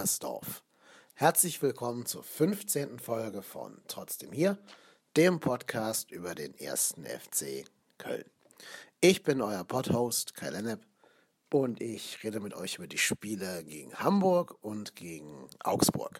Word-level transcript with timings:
Müngersdorf. 0.00 0.62
Herzlich 1.12 1.60
willkommen 1.60 2.06
zur 2.06 2.22
15. 2.22 2.98
Folge 2.98 3.42
von 3.42 3.82
Trotzdem 3.86 4.32
hier, 4.32 4.56
dem 5.14 5.40
Podcast 5.40 6.10
über 6.10 6.34
den 6.34 6.58
ersten 6.58 7.04
FC 7.04 7.66
Köln. 7.98 8.24
Ich 9.02 9.22
bin 9.24 9.42
euer 9.42 9.62
Podhost 9.62 10.34
Kai 10.34 10.48
Lennep 10.48 10.80
und 11.50 11.82
ich 11.82 12.24
rede 12.24 12.40
mit 12.40 12.54
euch 12.54 12.76
über 12.76 12.86
die 12.86 12.96
Spiele 12.96 13.62
gegen 13.62 13.94
Hamburg 13.94 14.56
und 14.62 14.96
gegen 14.96 15.50
Augsburg. 15.62 16.18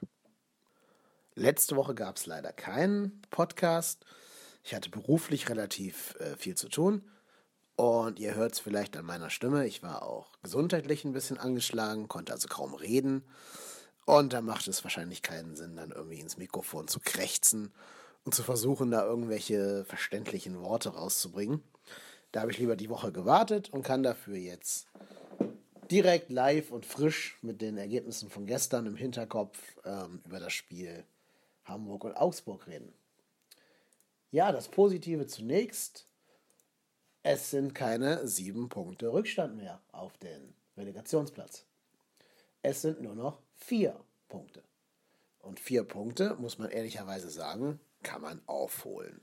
Letzte 1.35 1.75
Woche 1.75 1.95
gab 1.95 2.19
es 2.19 2.27
leider 2.27 2.53
keinen 2.53 3.23
Podcast. 3.31 4.05
Ich 4.63 4.75
hatte 4.75 4.91
beruflich 4.91 5.49
relativ 5.49 6.17
äh, 6.17 6.37
viel 6.37 6.55
zu 6.55 6.69
tun 6.69 7.11
und 7.81 8.19
ihr 8.19 8.35
hört 8.35 8.53
es 8.53 8.59
vielleicht 8.59 8.95
an 8.99 9.07
meiner 9.07 9.31
Stimme. 9.31 9.67
Ich 9.67 9.83
war 9.83 10.03
auch 10.03 10.29
gesundheitlich 10.43 11.07
ein 11.07 11.15
bisschen 11.15 11.39
angeschlagen, 11.39 12.09
konnte 12.09 12.35
also 12.35 12.47
kaum 12.47 12.75
reden. 12.75 13.25
Und 14.05 14.35
da 14.35 14.43
macht 14.43 14.69
es 14.69 14.85
wahrscheinlich 14.85 15.23
keinen 15.23 15.57
Sinn, 15.57 15.77
dann 15.77 15.91
irgendwie 15.91 16.21
ins 16.21 16.37
Mikrofon 16.37 16.89
zu 16.89 17.01
krächzen 17.01 17.73
und 18.27 18.35
zu 18.35 18.43
versuchen, 18.43 18.91
da 18.91 19.07
irgendwelche 19.07 19.87
verständlichen 19.87 20.61
Worte 20.61 20.91
rauszubringen. 20.91 21.63
Da 22.33 22.43
habe 22.43 22.51
ich 22.53 22.59
lieber 22.59 22.77
die 22.77 22.91
Woche 22.91 23.13
gewartet 23.13 23.71
und 23.73 23.83
kann 23.83 24.03
dafür 24.03 24.37
jetzt 24.37 24.89
direkt 25.91 26.31
live 26.31 26.73
und 26.73 26.85
frisch 26.85 27.39
mit 27.41 27.63
den 27.63 27.79
Ergebnissen 27.79 28.29
von 28.29 28.45
gestern 28.45 28.85
im 28.85 28.97
Hinterkopf 28.97 29.59
ähm, 29.87 30.21
über 30.27 30.39
das 30.39 30.53
Spiel 30.53 31.03
Hamburg 31.65 32.05
und 32.05 32.15
Augsburg 32.15 32.67
reden. 32.67 32.93
Ja, 34.33 34.53
das 34.53 34.69
Positive 34.69 35.27
zunächst. 35.27 36.10
Es 37.23 37.51
sind 37.51 37.75
keine 37.75 38.27
sieben 38.27 38.71
Punkte 38.71 39.13
Rückstand 39.13 39.57
mehr 39.57 39.83
auf 39.93 40.17
den 40.19 40.55
Relegationsplatz. 40.79 41.67
Es 42.63 42.81
sind 42.81 43.03
nur 43.03 43.15
noch 43.15 43.43
vier 43.57 44.01
Punkte. 44.29 44.63
Und 45.41 45.61
vier 45.61 45.85
Punkte, 45.85 46.37
muss 46.37 46.59
man 46.59 46.71
ehrlicherweise 46.71 47.29
sagen, 47.29 47.79
kann 48.03 48.23
man 48.23 48.41
aufholen. 48.47 49.21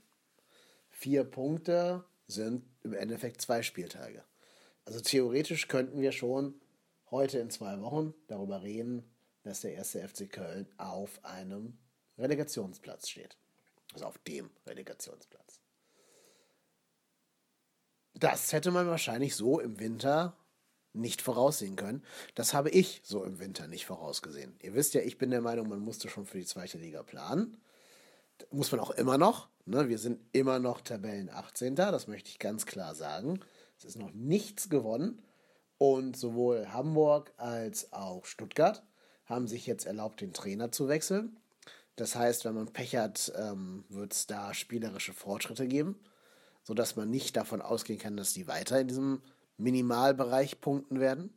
Vier 0.90 1.24
Punkte 1.24 2.04
sind 2.28 2.64
im 2.84 2.92
Endeffekt 2.92 3.40
zwei 3.40 3.62
Spieltage. 3.62 4.22
Also 4.84 5.00
theoretisch 5.00 5.66
könnten 5.66 6.00
wir 6.00 6.12
schon 6.12 6.60
heute 7.10 7.38
in 7.40 7.50
zwei 7.50 7.80
Wochen 7.80 8.14
darüber 8.28 8.62
reden, 8.62 9.10
dass 9.42 9.62
der 9.62 9.74
erste 9.74 10.06
FC 10.06 10.30
Köln 10.30 10.68
auf 10.76 11.24
einem 11.24 11.78
Relegationsplatz 12.16 13.08
steht. 13.08 13.36
Also 13.92 14.06
auf 14.06 14.18
dem 14.18 14.50
Relegationsplatz. 14.66 15.60
Das 18.18 18.52
hätte 18.52 18.70
man 18.70 18.88
wahrscheinlich 18.88 19.36
so 19.36 19.60
im 19.60 19.78
Winter 19.78 20.36
nicht 20.92 21.22
voraussehen 21.22 21.76
können. 21.76 22.02
Das 22.34 22.52
habe 22.52 22.70
ich 22.70 23.00
so 23.04 23.22
im 23.22 23.38
Winter 23.38 23.68
nicht 23.68 23.86
vorausgesehen. 23.86 24.56
Ihr 24.60 24.74
wisst 24.74 24.94
ja, 24.94 25.02
ich 25.02 25.18
bin 25.18 25.30
der 25.30 25.40
Meinung, 25.40 25.68
man 25.68 25.80
musste 25.80 26.08
schon 26.08 26.26
für 26.26 26.38
die 26.38 26.46
zweite 26.46 26.78
Liga 26.78 27.02
planen. 27.02 27.58
Muss 28.50 28.72
man 28.72 28.80
auch 28.80 28.90
immer 28.90 29.18
noch. 29.18 29.48
Ne? 29.66 29.88
Wir 29.88 29.98
sind 29.98 30.20
immer 30.32 30.58
noch 30.58 30.80
Tabellen 30.80 31.30
18. 31.30 31.76
Das 31.76 32.08
möchte 32.08 32.30
ich 32.30 32.38
ganz 32.38 32.66
klar 32.66 32.94
sagen. 32.94 33.40
Es 33.78 33.84
ist 33.84 33.98
noch 33.98 34.12
nichts 34.12 34.68
gewonnen. 34.68 35.22
Und 35.76 36.16
sowohl 36.16 36.72
Hamburg 36.72 37.32
als 37.36 37.92
auch 37.92 38.24
Stuttgart 38.24 38.82
haben 39.26 39.46
sich 39.46 39.66
jetzt 39.66 39.86
erlaubt, 39.86 40.20
den 40.20 40.32
Trainer 40.32 40.72
zu 40.72 40.88
wechseln. 40.88 41.38
Das 41.94 42.16
heißt, 42.16 42.44
wenn 42.44 42.54
man 42.54 42.72
Pech 42.72 42.96
hat, 42.96 43.32
ähm, 43.36 43.84
wird 43.88 44.12
es 44.12 44.26
da 44.26 44.54
spielerische 44.54 45.12
Fortschritte 45.12 45.68
geben 45.68 46.00
sodass 46.68 46.96
man 46.96 47.08
nicht 47.08 47.34
davon 47.34 47.62
ausgehen 47.62 47.98
kann, 47.98 48.18
dass 48.18 48.34
die 48.34 48.46
weiter 48.46 48.78
in 48.78 48.88
diesem 48.88 49.22
Minimalbereich 49.56 50.60
punkten 50.60 51.00
werden. 51.00 51.32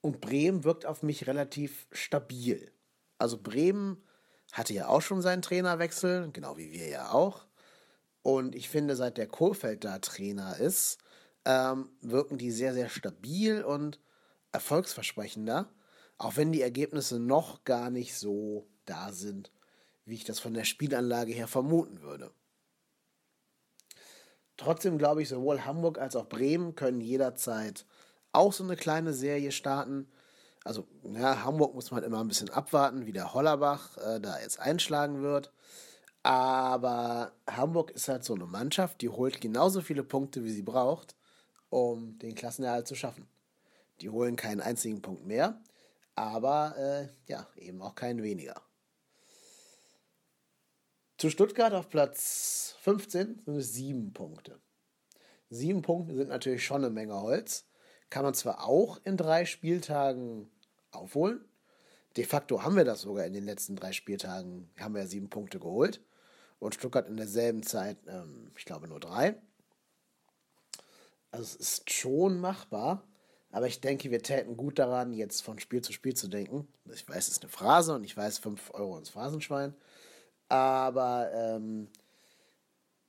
Und 0.00 0.20
Bremen 0.20 0.64
wirkt 0.64 0.84
auf 0.84 1.04
mich 1.04 1.28
relativ 1.28 1.86
stabil. 1.92 2.72
Also 3.16 3.38
Bremen 3.40 4.02
hatte 4.50 4.74
ja 4.74 4.88
auch 4.88 5.00
schon 5.00 5.22
seinen 5.22 5.42
Trainerwechsel, 5.42 6.32
genau 6.32 6.56
wie 6.56 6.72
wir 6.72 6.88
ja 6.88 7.12
auch. 7.12 7.46
Und 8.22 8.56
ich 8.56 8.68
finde, 8.68 8.96
seit 8.96 9.16
der 9.16 9.28
Kohlfeld 9.28 9.84
da 9.84 10.00
Trainer 10.00 10.56
ist, 10.56 10.98
ähm, 11.44 11.90
wirken 12.00 12.36
die 12.36 12.50
sehr, 12.50 12.74
sehr 12.74 12.88
stabil 12.88 13.62
und 13.62 14.00
erfolgsversprechender, 14.50 15.72
auch 16.16 16.36
wenn 16.36 16.50
die 16.50 16.62
Ergebnisse 16.62 17.20
noch 17.20 17.62
gar 17.62 17.90
nicht 17.90 18.16
so 18.16 18.66
da 18.86 19.12
sind, 19.12 19.52
wie 20.04 20.16
ich 20.16 20.24
das 20.24 20.40
von 20.40 20.52
der 20.52 20.64
Spielanlage 20.64 21.32
her 21.32 21.46
vermuten 21.46 22.02
würde. 22.02 22.32
Trotzdem 24.58 24.98
glaube 24.98 25.22
ich, 25.22 25.30
sowohl 25.30 25.64
Hamburg 25.64 25.98
als 25.98 26.16
auch 26.16 26.26
Bremen 26.26 26.74
können 26.74 27.00
jederzeit 27.00 27.86
auch 28.32 28.52
so 28.52 28.64
eine 28.64 28.76
kleine 28.76 29.14
Serie 29.14 29.52
starten. 29.52 30.08
Also, 30.64 30.86
ja, 31.04 31.44
Hamburg 31.44 31.74
muss 31.74 31.90
man 31.90 32.02
immer 32.02 32.20
ein 32.20 32.28
bisschen 32.28 32.50
abwarten, 32.50 33.06
wie 33.06 33.12
der 33.12 33.32
Hollerbach 33.32 33.96
äh, 33.98 34.20
da 34.20 34.38
jetzt 34.40 34.60
einschlagen 34.60 35.22
wird. 35.22 35.52
Aber 36.22 37.32
Hamburg 37.48 37.92
ist 37.92 38.08
halt 38.08 38.24
so 38.24 38.34
eine 38.34 38.46
Mannschaft, 38.46 39.00
die 39.00 39.08
holt 39.08 39.40
genauso 39.40 39.80
viele 39.80 40.02
Punkte, 40.02 40.44
wie 40.44 40.50
sie 40.50 40.62
braucht, 40.62 41.16
um 41.70 42.18
den 42.18 42.34
Klassenerhalt 42.34 42.86
zu 42.86 42.96
schaffen. 42.96 43.28
Die 44.00 44.10
holen 44.10 44.36
keinen 44.36 44.60
einzigen 44.60 45.00
Punkt 45.00 45.24
mehr, 45.24 45.60
aber 46.16 46.76
äh, 46.76 47.08
ja, 47.30 47.46
eben 47.56 47.80
auch 47.80 47.94
keinen 47.94 48.22
weniger. 48.22 48.60
Zu 51.18 51.30
Stuttgart 51.30 51.72
auf 51.72 51.88
Platz 51.88 52.76
15 52.82 53.40
sind 53.44 53.56
es 53.56 53.72
sieben 53.72 54.12
Punkte. 54.12 54.60
Sieben 55.50 55.82
Punkte 55.82 56.14
sind 56.14 56.28
natürlich 56.28 56.64
schon 56.64 56.84
eine 56.84 56.94
Menge 56.94 57.20
Holz. 57.20 57.66
Kann 58.08 58.22
man 58.22 58.34
zwar 58.34 58.64
auch 58.64 59.00
in 59.02 59.16
drei 59.16 59.44
Spieltagen 59.44 60.48
aufholen. 60.92 61.44
De 62.16 62.22
facto 62.22 62.62
haben 62.62 62.76
wir 62.76 62.84
das 62.84 63.00
sogar 63.00 63.26
in 63.26 63.32
den 63.32 63.44
letzten 63.44 63.74
drei 63.74 63.90
Spieltagen, 63.90 64.70
haben 64.78 64.94
wir 64.94 65.08
sieben 65.08 65.28
Punkte 65.28 65.58
geholt. 65.58 66.00
Und 66.60 66.76
Stuttgart 66.76 67.08
in 67.08 67.16
derselben 67.16 67.64
Zeit, 67.64 67.96
ähm, 68.06 68.52
ich 68.56 68.64
glaube, 68.64 68.86
nur 68.86 69.00
drei. 69.00 69.34
Also 71.32 71.42
es 71.42 71.56
ist 71.56 71.90
schon 71.90 72.38
machbar. 72.38 73.02
Aber 73.50 73.66
ich 73.66 73.80
denke, 73.80 74.12
wir 74.12 74.22
täten 74.22 74.56
gut 74.56 74.78
daran, 74.78 75.12
jetzt 75.12 75.40
von 75.40 75.58
Spiel 75.58 75.82
zu 75.82 75.92
Spiel 75.92 76.14
zu 76.14 76.28
denken. 76.28 76.68
Ich 76.94 77.08
weiß, 77.08 77.26
es 77.26 77.32
ist 77.32 77.42
eine 77.42 77.50
Phrase 77.50 77.96
und 77.96 78.04
ich 78.04 78.16
weiß, 78.16 78.38
5 78.38 78.72
Euro 78.74 78.96
ins 78.96 79.08
Phrasenschwein. 79.08 79.74
Aber 80.48 81.30
ähm, 81.32 81.88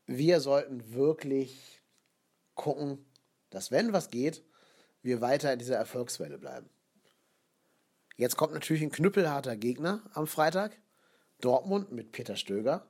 wir 0.05 0.39
sollten 0.39 0.93
wirklich 0.93 1.81
gucken, 2.55 3.05
dass 3.49 3.71
wenn 3.71 3.93
was 3.93 4.09
geht, 4.09 4.43
wir 5.01 5.21
weiter 5.21 5.53
in 5.53 5.59
dieser 5.59 5.77
Erfolgswelle 5.77 6.37
bleiben. 6.37 6.69
Jetzt 8.17 8.35
kommt 8.35 8.53
natürlich 8.53 8.81
ein 8.81 8.91
knüppelharter 8.91 9.55
Gegner 9.55 10.01
am 10.13 10.27
Freitag. 10.27 10.77
Dortmund 11.39 11.91
mit 11.91 12.11
Peter 12.11 12.35
Stöger. 12.35 12.85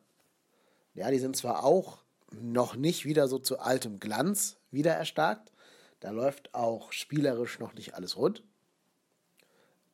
Ja, 0.95 1.11
die 1.11 1.19
sind 1.19 1.37
zwar 1.37 1.63
auch 1.63 1.99
noch 2.31 2.75
nicht 2.75 3.05
wieder 3.05 3.27
so 3.27 3.37
zu 3.37 3.59
altem 3.59 3.99
Glanz 3.99 4.57
wieder 4.71 4.93
erstarkt. 4.93 5.51
Da 5.99 6.09
läuft 6.09 6.55
auch 6.55 6.91
spielerisch 6.91 7.59
noch 7.59 7.73
nicht 7.73 7.93
alles 7.93 8.17
rund. 8.17 8.43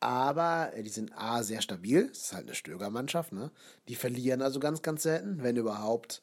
Aber 0.05 0.71
äh, 0.75 0.83
die 0.83 0.89
sind 0.89 1.17
A, 1.17 1.41
sehr 1.41 1.61
stabil. 1.61 2.09
Das 2.09 2.17
ist 2.19 2.33
halt 2.33 2.45
eine 2.45 2.53
Stöger-Mannschaft. 2.53 3.31
Ne? 3.31 3.49
Die 3.87 3.95
verlieren 3.95 4.43
also 4.43 4.59
ganz, 4.59 4.83
ganz 4.83 5.01
selten. 5.01 5.41
Wenn 5.41 5.57
überhaupt, 5.57 6.21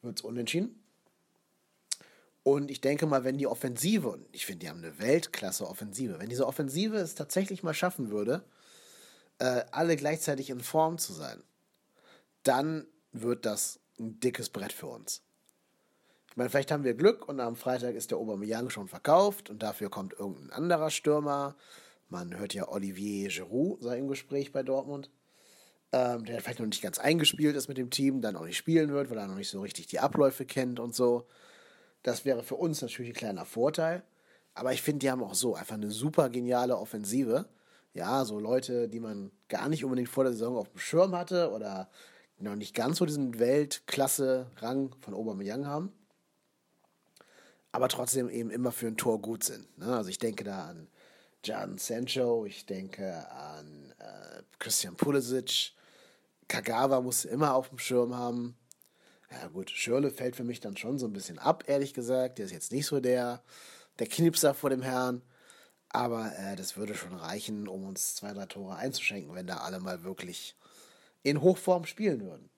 wird 0.00 0.18
es 0.18 0.24
unentschieden. 0.24 0.82
Und 2.44 2.70
ich 2.70 2.80
denke 2.80 3.04
mal, 3.04 3.22
wenn 3.22 3.36
die 3.36 3.46
Offensive, 3.46 4.08
und 4.08 4.26
ich 4.32 4.46
finde, 4.46 4.60
die 4.60 4.70
haben 4.70 4.82
eine 4.82 4.98
Weltklasse-Offensive, 4.98 6.18
wenn 6.18 6.30
diese 6.30 6.46
Offensive 6.46 6.96
es 6.96 7.14
tatsächlich 7.14 7.62
mal 7.62 7.74
schaffen 7.74 8.10
würde, 8.10 8.42
äh, 9.38 9.64
alle 9.70 9.96
gleichzeitig 9.96 10.48
in 10.48 10.60
Form 10.60 10.96
zu 10.96 11.12
sein, 11.12 11.42
dann 12.42 12.86
wird 13.12 13.44
das 13.44 13.80
ein 13.98 14.18
dickes 14.20 14.48
Brett 14.48 14.72
für 14.72 14.86
uns. 14.86 15.20
Ich 16.30 16.38
meine, 16.38 16.48
vielleicht 16.48 16.70
haben 16.70 16.84
wir 16.84 16.94
Glück 16.94 17.28
und 17.28 17.38
am 17.38 17.54
Freitag 17.54 17.94
ist 17.94 18.12
der 18.12 18.16
Aubameyang 18.16 18.70
schon 18.70 18.88
verkauft 18.88 19.50
und 19.50 19.62
dafür 19.62 19.90
kommt 19.90 20.14
irgendein 20.14 20.52
anderer 20.52 20.88
Stürmer 20.88 21.54
man 22.10 22.36
hört 22.36 22.54
ja 22.54 22.68
Olivier 22.68 23.28
Giroud 23.28 23.82
sei 23.82 23.98
im 23.98 24.08
Gespräch 24.08 24.52
bei 24.52 24.62
Dortmund, 24.62 25.10
ähm, 25.92 26.24
der 26.24 26.40
vielleicht 26.40 26.58
noch 26.58 26.66
nicht 26.66 26.82
ganz 26.82 26.98
eingespielt 26.98 27.56
ist 27.56 27.68
mit 27.68 27.78
dem 27.78 27.90
Team, 27.90 28.20
dann 28.20 28.36
auch 28.36 28.44
nicht 28.44 28.56
spielen 28.56 28.92
wird, 28.92 29.10
weil 29.10 29.18
er 29.18 29.26
noch 29.28 29.36
nicht 29.36 29.50
so 29.50 29.60
richtig 29.60 29.86
die 29.86 30.00
Abläufe 30.00 30.44
kennt 30.44 30.78
und 30.80 30.94
so. 30.94 31.26
Das 32.02 32.24
wäre 32.24 32.42
für 32.42 32.56
uns 32.56 32.82
natürlich 32.82 33.12
ein 33.12 33.16
kleiner 33.16 33.44
Vorteil. 33.44 34.02
Aber 34.54 34.72
ich 34.72 34.82
finde, 34.82 35.00
die 35.00 35.10
haben 35.10 35.22
auch 35.22 35.34
so 35.34 35.54
einfach 35.54 35.76
eine 35.76 35.90
super 35.90 36.28
geniale 36.28 36.76
Offensive. 36.76 37.48
Ja, 37.92 38.24
so 38.24 38.38
Leute, 38.38 38.88
die 38.88 39.00
man 39.00 39.30
gar 39.48 39.68
nicht 39.68 39.84
unbedingt 39.84 40.08
vor 40.08 40.24
der 40.24 40.32
Saison 40.32 40.56
auf 40.56 40.68
dem 40.68 40.78
Schirm 40.78 41.16
hatte 41.16 41.50
oder 41.50 41.88
noch 42.38 42.56
nicht 42.56 42.74
ganz 42.74 42.98
so 42.98 43.06
diesen 43.06 43.38
Weltklasse-Rang 43.38 44.94
von 45.00 45.14
Aubameyang 45.14 45.66
haben. 45.66 45.92
Aber 47.72 47.88
trotzdem 47.88 48.28
eben 48.28 48.50
immer 48.50 48.72
für 48.72 48.88
ein 48.88 48.96
Tor 48.96 49.20
gut 49.20 49.44
sind. 49.44 49.78
Ne? 49.78 49.94
Also 49.94 50.10
ich 50.10 50.18
denke 50.18 50.42
da 50.42 50.66
an 50.68 50.88
Jan 51.44 51.78
Sancho, 51.78 52.44
ich 52.44 52.66
denke 52.66 53.30
an 53.30 53.94
äh, 53.98 54.42
Christian 54.58 54.96
Pulisic. 54.96 55.72
Kagawa 56.48 57.00
musste 57.00 57.28
immer 57.28 57.54
auf 57.54 57.70
dem 57.70 57.78
Schirm 57.78 58.14
haben. 58.14 58.56
Ja 59.30 59.46
gut, 59.48 59.70
Schirle 59.70 60.10
fällt 60.10 60.36
für 60.36 60.44
mich 60.44 60.60
dann 60.60 60.76
schon 60.76 60.98
so 60.98 61.06
ein 61.06 61.12
bisschen 61.12 61.38
ab, 61.38 61.64
ehrlich 61.66 61.94
gesagt. 61.94 62.38
Der 62.38 62.46
ist 62.46 62.52
jetzt 62.52 62.72
nicht 62.72 62.86
so 62.86 63.00
der, 63.00 63.42
der 63.98 64.06
Knipser 64.06 64.54
vor 64.54 64.70
dem 64.70 64.82
Herrn. 64.82 65.22
Aber 65.88 66.32
äh, 66.36 66.56
das 66.56 66.76
würde 66.76 66.94
schon 66.94 67.14
reichen, 67.14 67.68
um 67.68 67.84
uns 67.84 68.14
zwei, 68.14 68.32
drei 68.32 68.46
Tore 68.46 68.76
einzuschenken, 68.76 69.34
wenn 69.34 69.46
da 69.46 69.58
alle 69.58 69.80
mal 69.80 70.04
wirklich 70.04 70.56
in 71.22 71.40
Hochform 71.40 71.84
spielen 71.84 72.20
würden. 72.20 72.50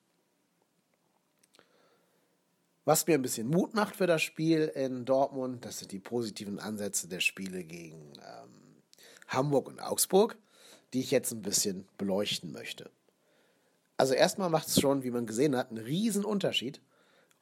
Was 2.85 3.07
mir 3.07 3.13
ein 3.15 3.21
bisschen 3.21 3.47
Mut 3.47 3.73
macht 3.73 3.95
für 3.95 4.07
das 4.07 4.21
Spiel 4.21 4.71
in 4.75 5.05
Dortmund, 5.05 5.63
das 5.63 5.79
sind 5.79 5.93
die 5.93 5.99
positiven 5.99 6.59
Ansätze 6.59 7.07
der 7.07 7.21
Spiele 7.21 7.63
gegen 7.63 8.11
ähm, 8.17 8.72
Hamburg 9.27 9.67
und 9.67 9.79
Augsburg, 9.79 10.37
die 10.93 10.99
ich 10.99 11.11
jetzt 11.11 11.31
ein 11.31 11.41
bisschen 11.41 11.87
beleuchten 11.97 12.51
möchte. 12.51 12.91
Also 13.97 14.13
erstmal 14.13 14.49
macht 14.49 14.67
es 14.67 14.79
schon, 14.79 15.03
wie 15.03 15.11
man 15.11 15.25
gesehen 15.25 15.55
hat, 15.55 15.69
einen 15.69 15.83
riesen 15.83 16.25
Unterschied, 16.25 16.81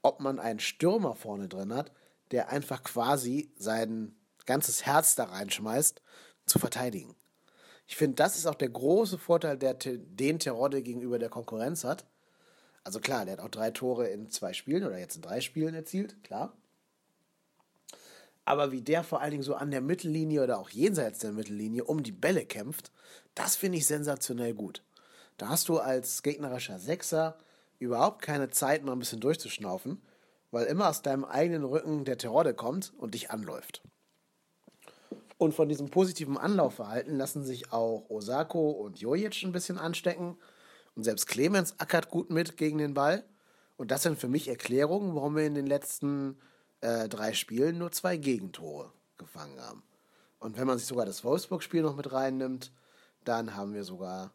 ob 0.01 0.19
man 0.19 0.39
einen 0.39 0.59
Stürmer 0.59 1.15
vorne 1.15 1.47
drin 1.47 1.73
hat, 1.73 1.91
der 2.31 2.49
einfach 2.49 2.83
quasi 2.83 3.51
sein 3.57 4.15
ganzes 4.45 4.85
Herz 4.85 5.15
da 5.15 5.25
reinschmeißt, 5.25 6.01
zu 6.45 6.59
verteidigen. 6.59 7.15
Ich 7.87 7.95
finde, 7.95 8.15
das 8.15 8.37
ist 8.37 8.45
auch 8.45 8.55
der 8.55 8.69
große 8.69 9.17
Vorteil, 9.17 9.57
der 9.57 9.73
den 9.75 10.39
Terodde 10.39 10.81
gegenüber 10.81 11.19
der 11.19 11.29
Konkurrenz 11.29 11.83
hat. 11.83 12.05
Also 12.83 12.99
klar, 12.99 13.25
der 13.25 13.33
hat 13.33 13.39
auch 13.41 13.49
drei 13.49 13.71
Tore 13.71 14.07
in 14.07 14.29
zwei 14.29 14.53
Spielen 14.53 14.85
oder 14.85 14.97
jetzt 14.97 15.15
in 15.15 15.21
drei 15.21 15.41
Spielen 15.41 15.75
erzielt, 15.75 16.23
klar. 16.23 16.53
Aber 18.51 18.73
wie 18.73 18.81
der 18.81 19.05
vor 19.05 19.21
allen 19.21 19.31
Dingen 19.31 19.43
so 19.43 19.55
an 19.55 19.71
der 19.71 19.79
Mittellinie 19.79 20.43
oder 20.43 20.59
auch 20.59 20.69
jenseits 20.69 21.19
der 21.19 21.31
Mittellinie 21.31 21.85
um 21.85 22.03
die 22.03 22.11
Bälle 22.11 22.43
kämpft, 22.45 22.91
das 23.33 23.55
finde 23.55 23.77
ich 23.77 23.87
sensationell 23.87 24.53
gut. 24.53 24.83
Da 25.37 25.47
hast 25.47 25.69
du 25.69 25.79
als 25.79 26.21
gegnerischer 26.21 26.77
Sechser 26.77 27.37
überhaupt 27.79 28.21
keine 28.21 28.49
Zeit, 28.49 28.83
mal 28.83 28.91
ein 28.91 28.99
bisschen 28.99 29.21
durchzuschnaufen, 29.21 30.01
weil 30.51 30.65
immer 30.65 30.89
aus 30.89 31.01
deinem 31.01 31.23
eigenen 31.23 31.63
Rücken 31.63 32.03
der 32.03 32.17
Terodde 32.17 32.53
kommt 32.53 32.91
und 32.97 33.13
dich 33.13 33.31
anläuft. 33.31 33.83
Und 35.37 35.53
von 35.53 35.69
diesem 35.69 35.89
positiven 35.89 36.37
Anlaufverhalten 36.37 37.15
lassen 37.15 37.45
sich 37.45 37.71
auch 37.71 38.09
Osako 38.09 38.71
und 38.71 38.99
Jojic 38.99 39.43
ein 39.43 39.53
bisschen 39.53 39.77
anstecken. 39.77 40.37
Und 40.97 41.05
selbst 41.05 41.25
Clemens 41.25 41.75
ackert 41.79 42.09
gut 42.09 42.29
mit 42.29 42.57
gegen 42.57 42.79
den 42.79 42.95
Ball. 42.95 43.23
Und 43.77 43.91
das 43.91 44.03
sind 44.03 44.19
für 44.19 44.27
mich 44.27 44.49
Erklärungen, 44.49 45.15
warum 45.15 45.37
wir 45.37 45.45
in 45.45 45.55
den 45.55 45.67
letzten 45.67 46.37
äh, 46.81 47.07
drei 47.07 47.33
Spielen 47.33 47.77
nur 47.77 47.91
zwei 47.91 48.17
Gegentore 48.17 48.91
gefangen 49.17 49.59
haben. 49.61 49.83
Und 50.39 50.57
wenn 50.57 50.67
man 50.67 50.77
sich 50.77 50.87
sogar 50.87 51.05
das 51.05 51.23
Wolfsburg-Spiel 51.23 51.83
noch 51.83 51.95
mit 51.95 52.11
reinnimmt, 52.11 52.71
dann 53.23 53.55
haben 53.55 53.73
wir 53.73 53.83
sogar 53.83 54.33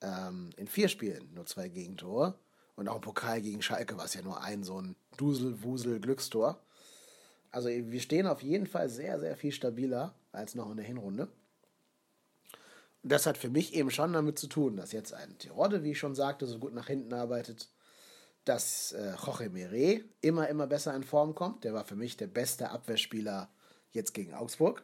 ähm, 0.00 0.50
in 0.56 0.68
vier 0.68 0.88
Spielen 0.88 1.32
nur 1.34 1.46
zwei 1.46 1.68
Gegentore. 1.68 2.34
Und 2.76 2.88
auch 2.88 2.96
im 2.96 3.00
Pokal 3.00 3.40
gegen 3.40 3.60
Schalke 3.60 3.96
war 3.96 4.04
es 4.04 4.14
ja 4.14 4.22
nur 4.22 4.40
ein 4.40 4.62
so 4.62 4.80
ein 4.80 4.94
Dusel-Wusel-Glückstor. 5.16 6.60
Also 7.50 7.68
wir 7.68 8.00
stehen 8.00 8.28
auf 8.28 8.42
jeden 8.42 8.66
Fall 8.66 8.88
sehr, 8.88 9.18
sehr 9.18 9.36
viel 9.36 9.52
stabiler 9.52 10.14
als 10.30 10.54
noch 10.54 10.70
in 10.70 10.76
der 10.76 10.86
Hinrunde. 10.86 11.28
Und 13.02 13.10
das 13.12 13.26
hat 13.26 13.38
für 13.38 13.48
mich 13.48 13.74
eben 13.74 13.90
schon 13.90 14.12
damit 14.12 14.38
zu 14.38 14.46
tun, 14.46 14.76
dass 14.76 14.92
jetzt 14.92 15.14
ein 15.14 15.38
Tirode, 15.38 15.82
wie 15.82 15.92
ich 15.92 15.98
schon 15.98 16.14
sagte, 16.14 16.46
so 16.46 16.58
gut 16.58 16.74
nach 16.74 16.86
hinten 16.86 17.12
arbeitet, 17.12 17.68
dass 18.48 18.92
äh, 18.92 19.14
Jorge 19.24 19.50
Mire 19.50 20.02
immer, 20.22 20.48
immer 20.48 20.66
besser 20.66 20.94
in 20.94 21.04
Form 21.04 21.34
kommt. 21.34 21.64
Der 21.64 21.74
war 21.74 21.84
für 21.84 21.96
mich 21.96 22.16
der 22.16 22.28
beste 22.28 22.70
Abwehrspieler 22.70 23.50
jetzt 23.92 24.14
gegen 24.14 24.32
Augsburg. 24.32 24.82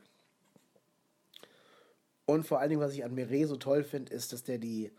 Und 2.26 2.46
vor 2.46 2.60
allen 2.60 2.70
Dingen, 2.70 2.82
was 2.82 2.92
ich 2.92 3.04
an 3.04 3.14
Mire 3.14 3.46
so 3.46 3.56
toll 3.56 3.82
finde, 3.82 4.12
ist, 4.12 4.32
dass 4.32 4.44
der 4.44 4.58
die 4.58 4.92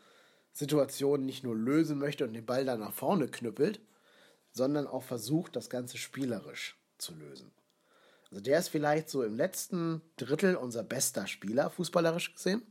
Situation 0.52 1.26
nicht 1.26 1.44
nur 1.44 1.56
lösen 1.56 2.00
möchte 2.00 2.26
und 2.26 2.34
den 2.34 2.46
Ball 2.46 2.66
dann 2.66 2.80
nach 2.80 2.94
vorne 2.94 3.28
knüppelt, 3.28 3.82
sondern 4.52 4.88
auch 4.88 5.04
versucht, 5.04 5.56
das 5.56 5.70
Ganze 5.70 5.98
spielerisch 5.98 6.78
zu 6.98 7.14
lösen. 7.14 7.52
Also 8.32 8.42
der 8.42 8.60
ist 8.60 8.70
vielleicht 8.70 9.10
so 9.10 9.22
im 9.22 9.36
letzten 9.36 10.02
Drittel 10.18 10.56
unser 10.56 10.84
bester 10.84 11.28
Spieler, 11.28 11.70
fußballerisch 11.70 12.34
gesehen. 12.34 12.64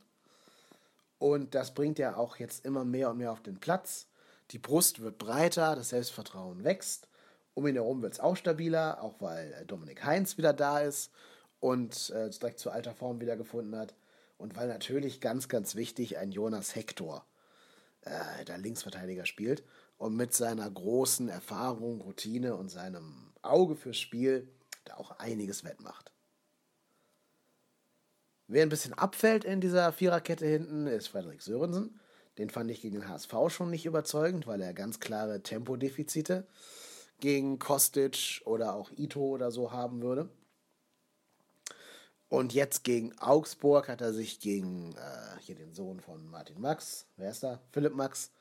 Und 1.19 1.55
das 1.55 1.75
bringt 1.75 1.99
er 2.01 2.19
auch 2.19 2.37
jetzt 2.37 2.65
immer 2.65 2.85
mehr 2.85 3.11
und 3.11 3.19
mehr 3.19 3.33
auf 3.33 3.43
den 3.43 3.61
Platz. 3.61 4.09
Die 4.51 4.59
Brust 4.59 5.01
wird 5.01 5.19
breiter, 5.19 5.75
das 5.75 5.91
Selbstvertrauen 5.91 6.65
wächst. 6.65 7.09
Um 7.55 7.67
ihn 7.67 7.75
herum 7.75 8.03
wird 8.03 8.15
es 8.15 8.21
auch 8.21 8.37
stabiler, 8.37 9.03
auch 9.03 9.21
weil 9.21 9.53
äh, 9.53 9.65
Dominik 9.65 10.05
Heinz 10.05 10.37
wieder 10.39 10.53
da 10.53 10.81
ist 10.81 11.13
und 11.61 12.11
äh, 12.11 12.29
direkt 12.31 12.59
zu 12.59 12.71
alter 12.71 12.95
Form 12.95 13.21
wieder 13.21 13.37
gefunden 13.37 13.77
hat. 13.77 13.95
Und 14.37 14.57
weil 14.57 14.69
natürlich 14.69 15.21
ganz, 15.21 15.49
ganz 15.49 15.77
wichtig 15.77 16.19
ein 16.19 16.33
Jonas 16.33 16.75
Hector, 16.75 17.25
äh, 18.03 18.45
der 18.45 18.59
Linksverteidiger, 18.59 19.25
spielt 19.25 19.63
und 19.97 20.17
mit 20.17 20.35
seiner 20.35 20.69
großen 20.69 21.29
Erfahrung, 21.29 22.01
Routine 22.01 22.57
und 22.57 22.69
seinem 22.69 23.33
Auge 23.43 23.77
fürs 23.77 23.99
Spiel 23.99 24.49
da 24.85 24.97
auch 24.97 25.13
einiges 25.19 25.65
wettmacht. 25.65 26.11
Wer 28.47 28.63
ein 28.63 28.69
bisschen 28.69 28.93
abfällt 28.93 29.45
in 29.45 29.61
dieser 29.61 29.93
Viererkette 29.93 30.47
hinten, 30.47 30.87
ist 30.87 31.09
Frederik 31.09 31.41
Sörensen. 31.41 31.99
Den 32.39 32.51
fand 32.51 32.71
ich 32.71 32.83
gegen 32.83 33.01
den 33.01 33.09
HSV 33.09 33.33
schon 33.49 33.71
nicht 33.71 33.87
überzeugend, 33.87 34.47
weil 34.47 34.61
er 34.61 34.75
ganz 34.75 35.01
klare 35.01 35.43
Tempodefizite 35.43 36.47
gegen 37.21 37.59
Kostic 37.59 38.43
oder 38.45 38.75
auch 38.75 38.91
Ito 38.97 39.21
oder 39.21 39.51
so 39.51 39.73
haben 39.73 40.03
würde. 40.03 40.29
Und 42.29 42.53
jetzt 42.53 42.83
gegen 42.83 43.17
Augsburg 43.19 43.89
hat 43.89 44.01
er 44.01 44.13
sich 44.13 44.41
gegen 44.41 44.93
äh, 44.97 45.41
hier 45.41 45.55
den 45.55 45.73
Sohn 45.73 46.01
von 46.01 46.27
Martin 46.27 46.61
Max, 46.61 47.07
wer 47.17 47.31
ist 47.31 47.45
da? 47.45 47.61
Philipp 47.71 47.95
Max, 47.95 48.33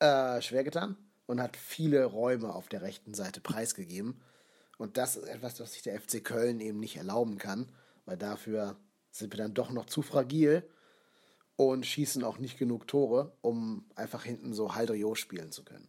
äh, 0.00 0.42
schwer 0.42 0.64
getan 0.64 0.96
und 1.24 1.40
hat 1.40 1.56
viele 1.56 2.04
Räume 2.04 2.54
auf 2.54 2.68
der 2.68 2.82
rechten 2.82 3.14
Seite 3.14 3.40
preisgegeben. 3.40 4.20
Und 4.76 4.98
das 4.98 5.16
ist 5.16 5.26
etwas, 5.28 5.58
was 5.60 5.72
sich 5.72 5.82
der 5.82 5.98
FC 5.98 6.22
Köln 6.22 6.60
eben 6.60 6.78
nicht 6.78 6.96
erlauben 6.96 7.38
kann, 7.38 7.72
weil 8.04 8.18
dafür 8.18 8.76
sind 9.10 9.32
wir 9.32 9.38
dann 9.38 9.54
doch 9.54 9.70
noch 9.70 9.86
zu 9.86 10.02
fragil 10.02 10.62
und 11.56 11.86
schießen 11.86 12.22
auch 12.22 12.38
nicht 12.38 12.58
genug 12.58 12.86
Tore, 12.86 13.32
um 13.40 13.84
einfach 13.94 14.24
hinten 14.24 14.52
so 14.52 14.74
Haldrio 14.74 15.14
spielen 15.14 15.52
zu 15.52 15.64
können. 15.64 15.88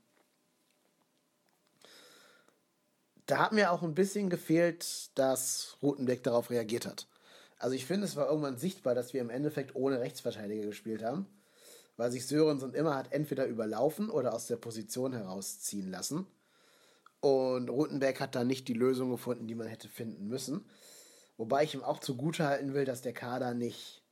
Da 3.26 3.40
hat 3.40 3.52
mir 3.52 3.72
auch 3.72 3.84
ein 3.84 3.94
bisschen 3.94 4.30
gefehlt, 4.30 5.10
dass 5.16 5.78
Rutenbeck 5.82 6.24
darauf 6.24 6.50
reagiert 6.50 6.86
hat. 6.86 7.08
Also 7.60 7.76
ich 7.76 7.86
finde, 7.86 8.06
es 8.06 8.16
war 8.16 8.30
irgendwann 8.30 8.58
sichtbar, 8.58 8.96
dass 8.96 9.14
wir 9.14 9.20
im 9.20 9.30
Endeffekt 9.30 9.76
ohne 9.76 10.00
Rechtsverteidiger 10.00 10.66
gespielt 10.66 11.04
haben, 11.04 11.26
weil 11.98 12.12
sich 12.12 12.26
Sörensen 12.26 12.74
immer 12.74 12.96
hat 12.96 13.12
entweder 13.12 13.46
überlaufen 13.48 14.10
oder 14.10 14.34
aus 14.34 14.48
der 14.48 14.56
Position 14.56 15.12
herausziehen 15.12 15.92
lassen. 15.92 16.26
Und 17.20 17.70
Rutenberg 17.70 18.22
hat 18.22 18.36
da 18.36 18.44
nicht 18.46 18.68
die 18.70 18.74
Lösung 18.74 19.10
gefunden, 19.10 19.48
die 19.48 19.56
man 19.56 19.68
hätte 19.68 19.90
finden 19.90 20.28
müssen. 20.28 20.70
Wobei 21.36 21.64
ich 21.64 21.74
ihm 21.74 21.84
auch 21.84 22.00
zugutehalten 22.00 22.74
will, 22.74 22.86
dass 22.86 23.02
der 23.02 23.14
Kader 23.14 23.54
nicht 23.54 24.04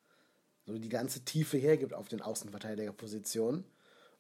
so 0.66 0.78
die 0.78 0.90
ganze 0.90 1.24
Tiefe 1.24 1.58
hergibt 1.58 1.94
auf 1.94 2.08
den 2.08 2.22
Außenverteidigerpositionen. 2.22 3.66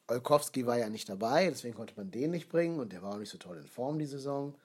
Olkowski 0.07 0.65
war 0.67 0.77
ja 0.77 0.89
nicht 0.89 1.09
dabei, 1.09 1.49
deswegen 1.49 1.75
konnte 1.75 1.95
man 1.97 2.11
den 2.11 2.31
nicht 2.31 2.49
bringen 2.49 2.79
und 2.79 2.93
der 2.93 3.01
war 3.01 3.13
auch 3.13 3.17
nicht 3.17 3.31
so 3.31 3.39
toll 3.39 3.57
in 3.57 3.67
Form 3.67 3.97
die 3.97 4.05
Saison. 4.05 4.55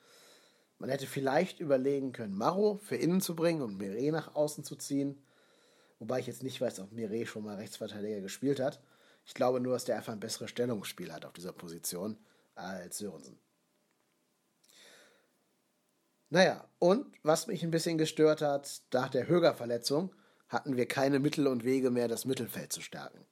Man 0.78 0.90
hätte 0.90 1.06
vielleicht 1.06 1.60
überlegen 1.60 2.12
können, 2.12 2.34
Maro 2.34 2.78
für 2.82 2.96
innen 2.96 3.20
zu 3.20 3.34
bringen 3.34 3.62
und 3.62 3.78
Mire 3.78 4.12
nach 4.12 4.34
außen 4.34 4.64
zu 4.64 4.76
ziehen. 4.76 5.22
Wobei 5.98 6.20
ich 6.20 6.26
jetzt 6.26 6.42
nicht 6.42 6.60
weiß, 6.60 6.80
ob 6.80 6.92
Mire 6.92 7.26
schon 7.26 7.44
mal 7.44 7.56
Rechtsverteidiger 7.56 8.20
gespielt 8.20 8.60
hat. 8.60 8.80
Ich 9.24 9.34
glaube 9.34 9.60
nur, 9.60 9.74
dass 9.74 9.84
der 9.84 9.96
einfach 9.96 10.12
ein 10.12 10.20
besseres 10.20 10.50
Stellungsspiel 10.50 11.12
hat 11.12 11.24
auf 11.24 11.32
dieser 11.32 11.52
Position 11.52 12.18
als 12.54 12.98
Sörensen. 12.98 13.38
Naja, 16.30 16.68
und 16.78 17.06
was 17.22 17.46
mich 17.46 17.62
ein 17.62 17.70
bisschen 17.70 17.98
gestört 17.98 18.40
hat, 18.40 18.82
nach 18.92 19.08
der 19.08 19.26
Höger-Verletzung 19.26 20.14
hatten 20.50 20.76
wir 20.76 20.86
keine 20.86 21.20
Mittel 21.20 21.46
und 21.46 21.64
Wege 21.64 21.90
mehr, 21.90 22.08
das 22.08 22.26
Mittelfeld 22.26 22.72
zu 22.72 22.82
stärken. 22.82 23.24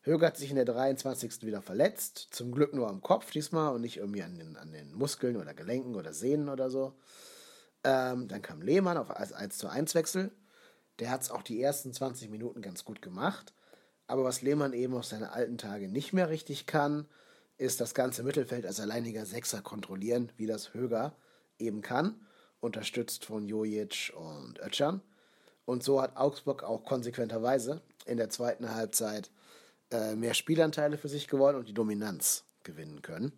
Höger 0.00 0.26
hat 0.26 0.36
sich 0.36 0.50
in 0.50 0.56
der 0.56 0.64
23. 0.64 1.42
wieder 1.42 1.62
verletzt, 1.62 2.28
zum 2.32 2.50
Glück 2.50 2.74
nur 2.74 2.88
am 2.88 3.02
Kopf 3.02 3.30
diesmal 3.30 3.72
und 3.72 3.82
nicht 3.82 3.98
irgendwie 3.98 4.24
an 4.24 4.36
den, 4.36 4.56
an 4.56 4.72
den 4.72 4.92
Muskeln 4.94 5.36
oder 5.36 5.54
Gelenken 5.54 5.94
oder 5.94 6.12
Sehnen 6.12 6.48
oder 6.48 6.70
so. 6.70 6.94
Ähm, 7.84 8.26
dann 8.26 8.42
kam 8.42 8.62
Lehmann 8.62 8.96
auf 8.96 9.10
als 9.10 9.32
1 9.32 9.58
zu 9.58 9.68
1 9.68 9.94
Wechsel. 9.94 10.32
Der 10.98 11.10
hat 11.10 11.22
es 11.22 11.30
auch 11.30 11.42
die 11.42 11.62
ersten 11.62 11.92
20 11.92 12.30
Minuten 12.30 12.62
ganz 12.62 12.84
gut 12.84 13.00
gemacht. 13.00 13.54
Aber 14.08 14.24
was 14.24 14.42
Lehmann 14.42 14.72
eben 14.72 14.94
auf 14.94 15.04
seine 15.04 15.32
alten 15.32 15.58
Tage 15.58 15.88
nicht 15.88 16.12
mehr 16.12 16.30
richtig 16.30 16.66
kann, 16.66 17.06
ist 17.58 17.80
das 17.80 17.94
ganze 17.94 18.24
Mittelfeld 18.24 18.66
als 18.66 18.80
alleiniger 18.80 19.24
Sechser 19.24 19.62
kontrollieren, 19.62 20.32
wie 20.36 20.46
das 20.46 20.74
Höger 20.74 21.14
eben 21.58 21.80
kann, 21.80 22.26
unterstützt 22.60 23.24
von 23.24 23.46
Jojic 23.46 24.12
und 24.16 24.58
Ötchan. 24.58 25.00
Und 25.64 25.82
so 25.82 26.02
hat 26.02 26.16
Augsburg 26.16 26.64
auch 26.64 26.84
konsequenterweise 26.84 27.82
in 28.04 28.16
der 28.16 28.30
zweiten 28.30 28.74
Halbzeit 28.74 29.30
äh, 29.90 30.14
mehr 30.16 30.34
Spielanteile 30.34 30.98
für 30.98 31.08
sich 31.08 31.28
gewonnen 31.28 31.58
und 31.58 31.68
die 31.68 31.74
Dominanz 31.74 32.44
gewinnen 32.64 33.02
können. 33.02 33.32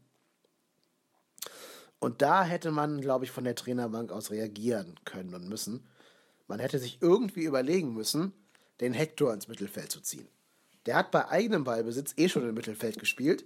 Und 1.99 2.23
da 2.23 2.45
hätte 2.45 2.71
man, 2.71 3.01
glaube 3.01 3.25
ich, 3.25 3.31
von 3.31 3.45
der 3.45 3.55
Trainerbank 3.55 4.13
aus 4.13 4.31
reagieren 4.31 4.95
können 5.05 5.35
und 5.35 5.49
müssen. 5.49 5.89
Man 6.47 6.61
hätte 6.61 6.79
sich 6.79 6.99
irgendwie 7.01 7.45
überlegen 7.45 7.95
müssen, 7.95 8.33
den 8.81 8.93
Hector 8.93 9.33
ins 9.33 9.49
Mittelfeld 9.49 9.91
zu 9.91 10.01
ziehen. 10.01 10.29
Der 10.87 10.97
hat 10.97 11.11
bei 11.11 11.29
eigenem 11.29 11.65
Ballbesitz 11.65 12.13
eh 12.17 12.29
schon 12.29 12.47
im 12.47 12.55
Mittelfeld 12.55 12.99
gespielt, 12.99 13.45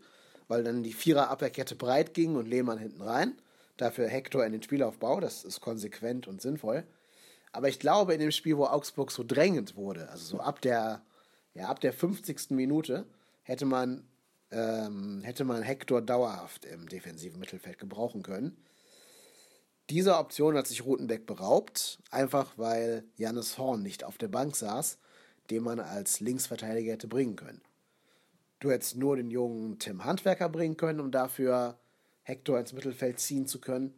weil 0.49 0.64
dann 0.64 0.82
die 0.82 0.92
Vierer-Abwehrkette 0.92 1.76
breit 1.76 2.14
ging 2.14 2.35
und 2.35 2.49
Lehmann 2.49 2.78
hinten 2.78 3.02
rein. 3.02 3.40
Dafür 3.76 4.08
Hector 4.08 4.44
in 4.44 4.52
den 4.52 4.62
Spielaufbau, 4.62 5.20
das 5.20 5.44
ist 5.44 5.61
konsequent 5.61 6.26
und 6.26 6.42
sinnvoll. 6.42 6.85
Aber 7.52 7.68
ich 7.68 7.78
glaube, 7.78 8.14
in 8.14 8.20
dem 8.20 8.30
Spiel, 8.30 8.56
wo 8.56 8.66
Augsburg 8.66 9.10
so 9.10 9.24
drängend 9.24 9.76
wurde, 9.76 10.08
also 10.10 10.24
so 10.36 10.40
ab 10.40 10.60
der, 10.60 11.02
ja, 11.54 11.68
ab 11.68 11.80
der 11.80 11.92
50. 11.92 12.50
Minute, 12.50 13.06
hätte 13.42 13.64
man, 13.64 14.04
ähm, 14.50 15.22
hätte 15.22 15.44
man 15.44 15.62
Hector 15.62 16.02
dauerhaft 16.02 16.64
im 16.64 16.88
defensiven 16.88 17.40
Mittelfeld 17.40 17.78
gebrauchen 17.78 18.22
können. 18.22 18.56
Dieser 19.90 20.20
Option 20.20 20.56
hat 20.56 20.66
sich 20.66 20.84
Rutenbeck 20.84 21.24
beraubt, 21.24 21.98
einfach 22.10 22.58
weil 22.58 23.04
Jannis 23.16 23.56
Horn 23.56 23.82
nicht 23.82 24.04
auf 24.04 24.18
der 24.18 24.28
Bank 24.28 24.54
saß, 24.54 24.98
den 25.50 25.62
man 25.62 25.80
als 25.80 26.20
Linksverteidiger 26.20 26.92
hätte 26.92 27.08
bringen 27.08 27.36
können. 27.36 27.62
Du 28.60 28.70
hättest 28.70 28.96
nur 28.96 29.16
den 29.16 29.30
jungen 29.30 29.78
Tim 29.78 30.04
Handwerker 30.04 30.48
bringen 30.48 30.76
können, 30.76 31.00
um 31.00 31.10
dafür 31.10 31.78
Hector 32.22 32.58
ins 32.58 32.74
Mittelfeld 32.74 33.18
ziehen 33.18 33.46
zu 33.46 33.60
können. 33.60 33.94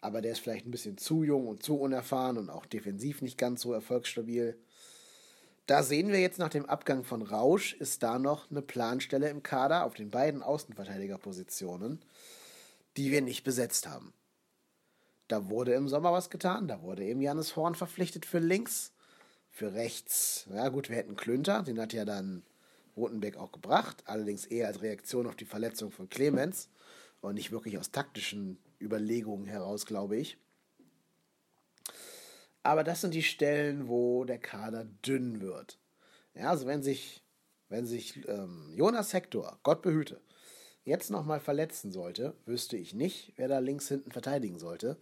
Aber 0.00 0.22
der 0.22 0.32
ist 0.32 0.40
vielleicht 0.40 0.66
ein 0.66 0.70
bisschen 0.70 0.98
zu 0.98 1.22
jung 1.22 1.46
und 1.46 1.62
zu 1.62 1.78
unerfahren 1.78 2.38
und 2.38 2.50
auch 2.50 2.66
defensiv 2.66 3.22
nicht 3.22 3.36
ganz 3.36 3.60
so 3.60 3.72
erfolgsstabil. 3.72 4.58
Da 5.66 5.82
sehen 5.82 6.08
wir 6.08 6.20
jetzt 6.20 6.38
nach 6.38 6.48
dem 6.48 6.66
Abgang 6.66 7.04
von 7.04 7.22
Rausch, 7.22 7.74
ist 7.74 8.02
da 8.02 8.18
noch 8.18 8.50
eine 8.50 8.62
Planstelle 8.62 9.28
im 9.28 9.42
Kader 9.42 9.84
auf 9.84 9.94
den 9.94 10.10
beiden 10.10 10.42
Außenverteidigerpositionen, 10.42 12.00
die 12.96 13.10
wir 13.10 13.22
nicht 13.22 13.44
besetzt 13.44 13.86
haben. 13.86 14.12
Da 15.28 15.48
wurde 15.48 15.74
im 15.74 15.86
Sommer 15.86 16.12
was 16.12 16.28
getan, 16.28 16.66
da 16.66 16.82
wurde 16.82 17.04
eben 17.04 17.20
Janis 17.20 17.54
Horn 17.54 17.76
verpflichtet 17.76 18.26
für 18.26 18.40
links, 18.40 18.92
für 19.48 19.74
rechts. 19.74 20.46
Ja 20.52 20.70
gut, 20.70 20.88
wir 20.88 20.96
hätten 20.96 21.14
Klünter, 21.14 21.62
den 21.62 21.80
hat 21.80 21.92
ja 21.92 22.04
dann 22.04 22.42
Rotenbeck 22.96 23.36
auch 23.36 23.52
gebracht, 23.52 24.02
allerdings 24.06 24.46
eher 24.46 24.66
als 24.66 24.82
Reaktion 24.82 25.28
auf 25.28 25.36
die 25.36 25.44
Verletzung 25.44 25.92
von 25.92 26.08
Clemens 26.08 26.68
und 27.20 27.34
nicht 27.34 27.52
wirklich 27.52 27.78
aus 27.78 27.92
taktischen 27.92 28.58
Überlegungen 28.80 29.46
heraus, 29.46 29.86
glaube 29.86 30.16
ich. 30.16 30.38
Aber 32.62 32.84
das 32.84 33.00
sind 33.00 33.14
die 33.14 33.22
Stellen, 33.22 33.88
wo 33.88 34.24
der 34.24 34.38
Kader 34.38 34.84
dünn 35.06 35.40
wird. 35.40 35.78
Ja, 36.34 36.50
also 36.50 36.66
wenn 36.66 36.82
sich, 36.82 37.22
wenn 37.68 37.86
sich 37.86 38.28
ähm, 38.28 38.72
Jonas 38.74 39.12
Hector, 39.12 39.58
Gott 39.62 39.82
behüte, 39.82 40.20
jetzt 40.84 41.10
nochmal 41.10 41.40
verletzen 41.40 41.90
sollte, 41.90 42.34
wüsste 42.46 42.76
ich 42.76 42.94
nicht, 42.94 43.32
wer 43.36 43.48
da 43.48 43.58
links 43.58 43.88
hinten 43.88 44.12
verteidigen 44.12 44.58
sollte, 44.58 44.98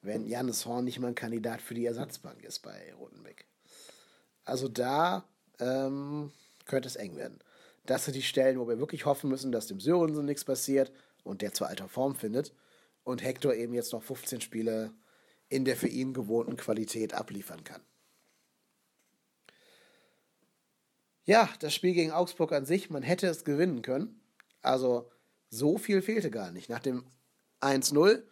wenn 0.00 0.26
Janis 0.26 0.66
Horn 0.66 0.84
nicht 0.84 0.98
mal 0.98 1.08
ein 1.08 1.14
Kandidat 1.14 1.60
für 1.60 1.74
die 1.74 1.86
Ersatzbank 1.86 2.42
ist 2.44 2.60
bei 2.60 2.92
Rotenbeck. 2.94 3.46
Also 4.44 4.68
da 4.68 5.24
ähm, 5.60 6.32
könnte 6.66 6.88
es 6.88 6.96
eng 6.96 7.16
werden. 7.16 7.38
Das 7.86 8.04
sind 8.04 8.14
die 8.14 8.22
Stellen, 8.22 8.58
wo 8.58 8.68
wir 8.68 8.78
wirklich 8.78 9.06
hoffen 9.06 9.28
müssen, 9.28 9.52
dass 9.52 9.66
dem 9.66 9.80
Sörensen 9.80 10.24
nichts 10.24 10.44
passiert 10.44 10.92
und 11.24 11.42
der 11.42 11.52
zur 11.52 11.68
alter 11.68 11.88
Form 11.88 12.14
findet 12.14 12.52
und 13.04 13.22
Hector 13.22 13.54
eben 13.54 13.74
jetzt 13.74 13.92
noch 13.92 14.02
15 14.02 14.40
Spiele 14.40 14.92
in 15.48 15.64
der 15.64 15.76
für 15.76 15.88
ihn 15.88 16.14
gewohnten 16.14 16.56
Qualität 16.56 17.14
abliefern 17.14 17.64
kann. 17.64 17.82
Ja, 21.24 21.48
das 21.60 21.74
Spiel 21.74 21.94
gegen 21.94 22.10
Augsburg 22.10 22.52
an 22.52 22.64
sich, 22.64 22.90
man 22.90 23.02
hätte 23.02 23.28
es 23.28 23.44
gewinnen 23.44 23.82
können. 23.82 24.20
Also 24.60 25.10
so 25.50 25.78
viel 25.78 26.02
fehlte 26.02 26.30
gar 26.30 26.50
nicht. 26.50 26.68
Nach 26.68 26.80
dem 26.80 27.04
1-0 27.60 28.22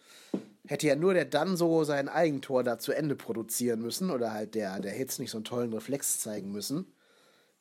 hätte 0.67 0.87
ja 0.87 0.97
nur 0.97 1.15
der 1.15 1.25
Danso 1.25 1.85
sein 1.85 2.09
Eigentor 2.09 2.65
da 2.65 2.79
zu 2.79 2.93
Ende 2.93 3.15
produzieren 3.15 3.81
müssen 3.81 4.11
oder 4.11 4.33
halt 4.33 4.55
der, 4.55 4.81
der 4.81 4.93
Hitz 4.93 5.19
nicht 5.19 5.31
so 5.31 5.39
einen 5.39 5.45
tollen 5.45 5.73
Reflex 5.73 6.21
zeigen 6.21 6.51
müssen. 6.51 6.93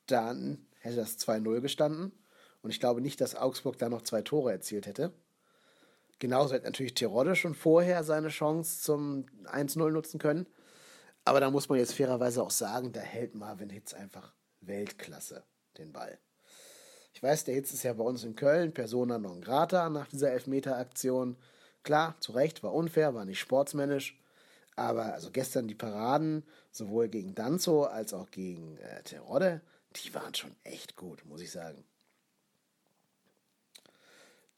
Dann 0.07 0.65
hätte 0.79 0.95
das 0.95 1.19
2-0 1.19 1.61
gestanden. 1.61 2.11
Und 2.61 2.71
ich 2.71 2.79
glaube 2.79 3.01
nicht, 3.01 3.21
dass 3.21 3.35
Augsburg 3.35 3.77
da 3.77 3.89
noch 3.89 4.01
zwei 4.01 4.21
Tore 4.21 4.51
erzielt 4.51 4.87
hätte. 4.87 5.13
Genauso 6.19 6.53
hätte 6.53 6.65
natürlich 6.65 6.93
Tirode 6.93 7.35
schon 7.35 7.55
vorher 7.55 8.03
seine 8.03 8.27
Chance 8.27 8.81
zum 8.81 9.25
1-0 9.45 9.89
nutzen 9.89 10.19
können. 10.19 10.45
Aber 11.23 11.39
da 11.39 11.49
muss 11.49 11.69
man 11.69 11.79
jetzt 11.79 11.93
fairerweise 11.93 12.43
auch 12.43 12.51
sagen, 12.51 12.91
da 12.91 12.99
hält 12.99 13.35
Marvin 13.35 13.69
Hitz 13.69 13.93
einfach 13.93 14.33
Weltklasse 14.59 15.43
den 15.77 15.93
Ball. 15.93 16.19
Ich 17.13 17.23
weiß, 17.23 17.45
der 17.45 17.55
Hitz 17.55 17.73
ist 17.73 17.83
ja 17.83 17.93
bei 17.93 18.03
uns 18.03 18.23
in 18.23 18.35
Köln 18.35 18.73
Persona 18.73 19.17
non 19.17 19.41
grata 19.41 19.89
nach 19.89 20.07
dieser 20.07 20.31
Elfmeter-Aktion. 20.31 21.37
Klar, 21.83 22.15
zu 22.19 22.33
Recht, 22.33 22.63
war 22.63 22.73
unfair, 22.73 23.13
war 23.13 23.25
nicht 23.25 23.39
sportsmännisch. 23.39 24.19
Aber 24.75 25.13
also 25.13 25.31
gestern 25.31 25.67
die 25.67 25.75
Paraden, 25.75 26.45
sowohl 26.71 27.07
gegen 27.07 27.35
Danzo 27.35 27.83
als 27.83 28.13
auch 28.13 28.29
gegen 28.31 28.77
äh, 28.77 29.03
Terodde, 29.03 29.61
die 29.95 30.13
waren 30.13 30.35
schon 30.35 30.55
echt 30.63 30.95
gut, 30.95 31.25
muss 31.25 31.41
ich 31.41 31.51
sagen 31.51 31.85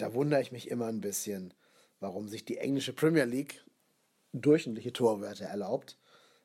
da 0.01 0.15
wundere 0.15 0.41
ich 0.41 0.51
mich 0.51 0.70
immer 0.70 0.88
ein 0.88 1.00
bisschen, 1.00 1.53
warum 2.00 2.27
sich 2.27 2.43
die 2.43 2.58
englische 2.58 2.91
Premier 2.91 3.25
League 3.25 3.63
durchschnittliche 4.34 4.93
Torwerte 4.93 5.43
erlaubt, 5.43 6.00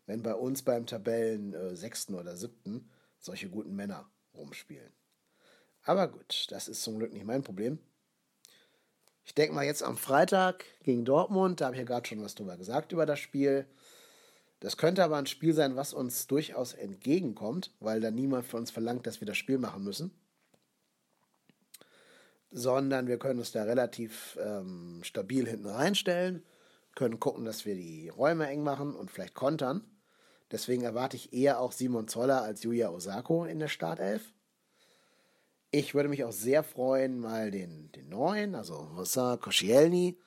wenn 0.05 0.23
bei 0.23 0.35
uns 0.35 0.63
beim 0.63 0.87
Tabellen 0.87 1.55
äh, 1.55 2.13
oder 2.13 2.37
siebten 2.37 2.91
solche 3.19 3.49
guten 3.49 3.75
Männer 3.75 4.11
rumspielen. 4.35 4.93
Aber 5.83 6.09
gut, 6.09 6.49
das 6.51 6.69
ist 6.69 6.83
zum 6.83 6.99
Glück 6.99 7.15
nicht 7.15 7.25
mein 7.25 7.43
Problem. 7.43 7.79
Ich 9.25 9.35
denke 9.35 9.55
mal 9.55 9.65
jetzt 9.65 9.83
am 9.83 9.97
Freitag 9.97 10.65
gegen 10.83 11.05
Dortmund, 11.05 11.61
da 11.61 11.67
habe 11.67 11.77
ich 11.77 11.81
ja 11.81 11.87
gerade 11.87 12.07
schon 12.07 12.23
was 12.23 12.35
drüber 12.35 12.57
gesagt 12.59 12.93
über 12.93 13.07
das 13.07 13.19
Spiel. 13.19 13.67
Das 14.61 14.77
könnte 14.77 15.03
aber 15.03 15.17
ein 15.17 15.27
Spiel 15.27 15.55
sein, 15.55 15.77
was 15.77 15.95
uns 15.95 16.27
durchaus 16.27 16.75
entgegenkommt, 16.75 17.73
weil 17.81 18.01
da 18.01 18.11
niemand 18.11 18.47
von 18.47 18.61
uns 18.61 18.71
verlangt, 18.71 19.07
dass 19.07 19.21
wir 19.21 19.27
das 19.27 19.39
Spiel 19.39 19.59
machen 19.59 19.83
müssen 19.83 20.11
sondern 22.51 23.07
wir 23.09 23.19
können 23.19 23.39
uns 23.39 23.53
da 23.53 23.65
relativ 23.65 24.39
ähm, 24.41 25.01
stabil 25.03 25.49
hinten 25.49 25.67
reinstellen, 25.67 26.43
können 26.95 27.21
gucken, 27.21 27.45
dass 27.45 27.67
wir 27.67 27.75
die 27.75 28.09
Räume 28.09 28.47
eng 28.49 28.63
machen 28.63 28.95
und 28.95 29.11
vielleicht 29.11 29.35
kontern. 29.35 29.85
Deswegen 30.51 30.83
erwarte 30.83 31.17
ich 31.17 31.33
eher 31.33 31.61
auch 31.61 31.73
Simon 31.73 32.09
Zoller 32.09 32.43
als 32.43 32.63
Julia 32.63 32.91
Osako 32.91 33.45
in 33.45 33.59
der 33.59 33.69
Startelf. 33.69 34.33
Ich 35.73 35.95
würde 35.95 36.09
mich 36.09 36.25
auch 36.25 36.33
sehr 36.33 36.63
freuen, 36.63 37.19
mal 37.19 37.51
den, 37.51 37.91
den 37.93 38.09
neuen, 38.09 38.55
also 38.55 38.75
Rosa 38.97 39.37
Koscielny, 39.37 40.19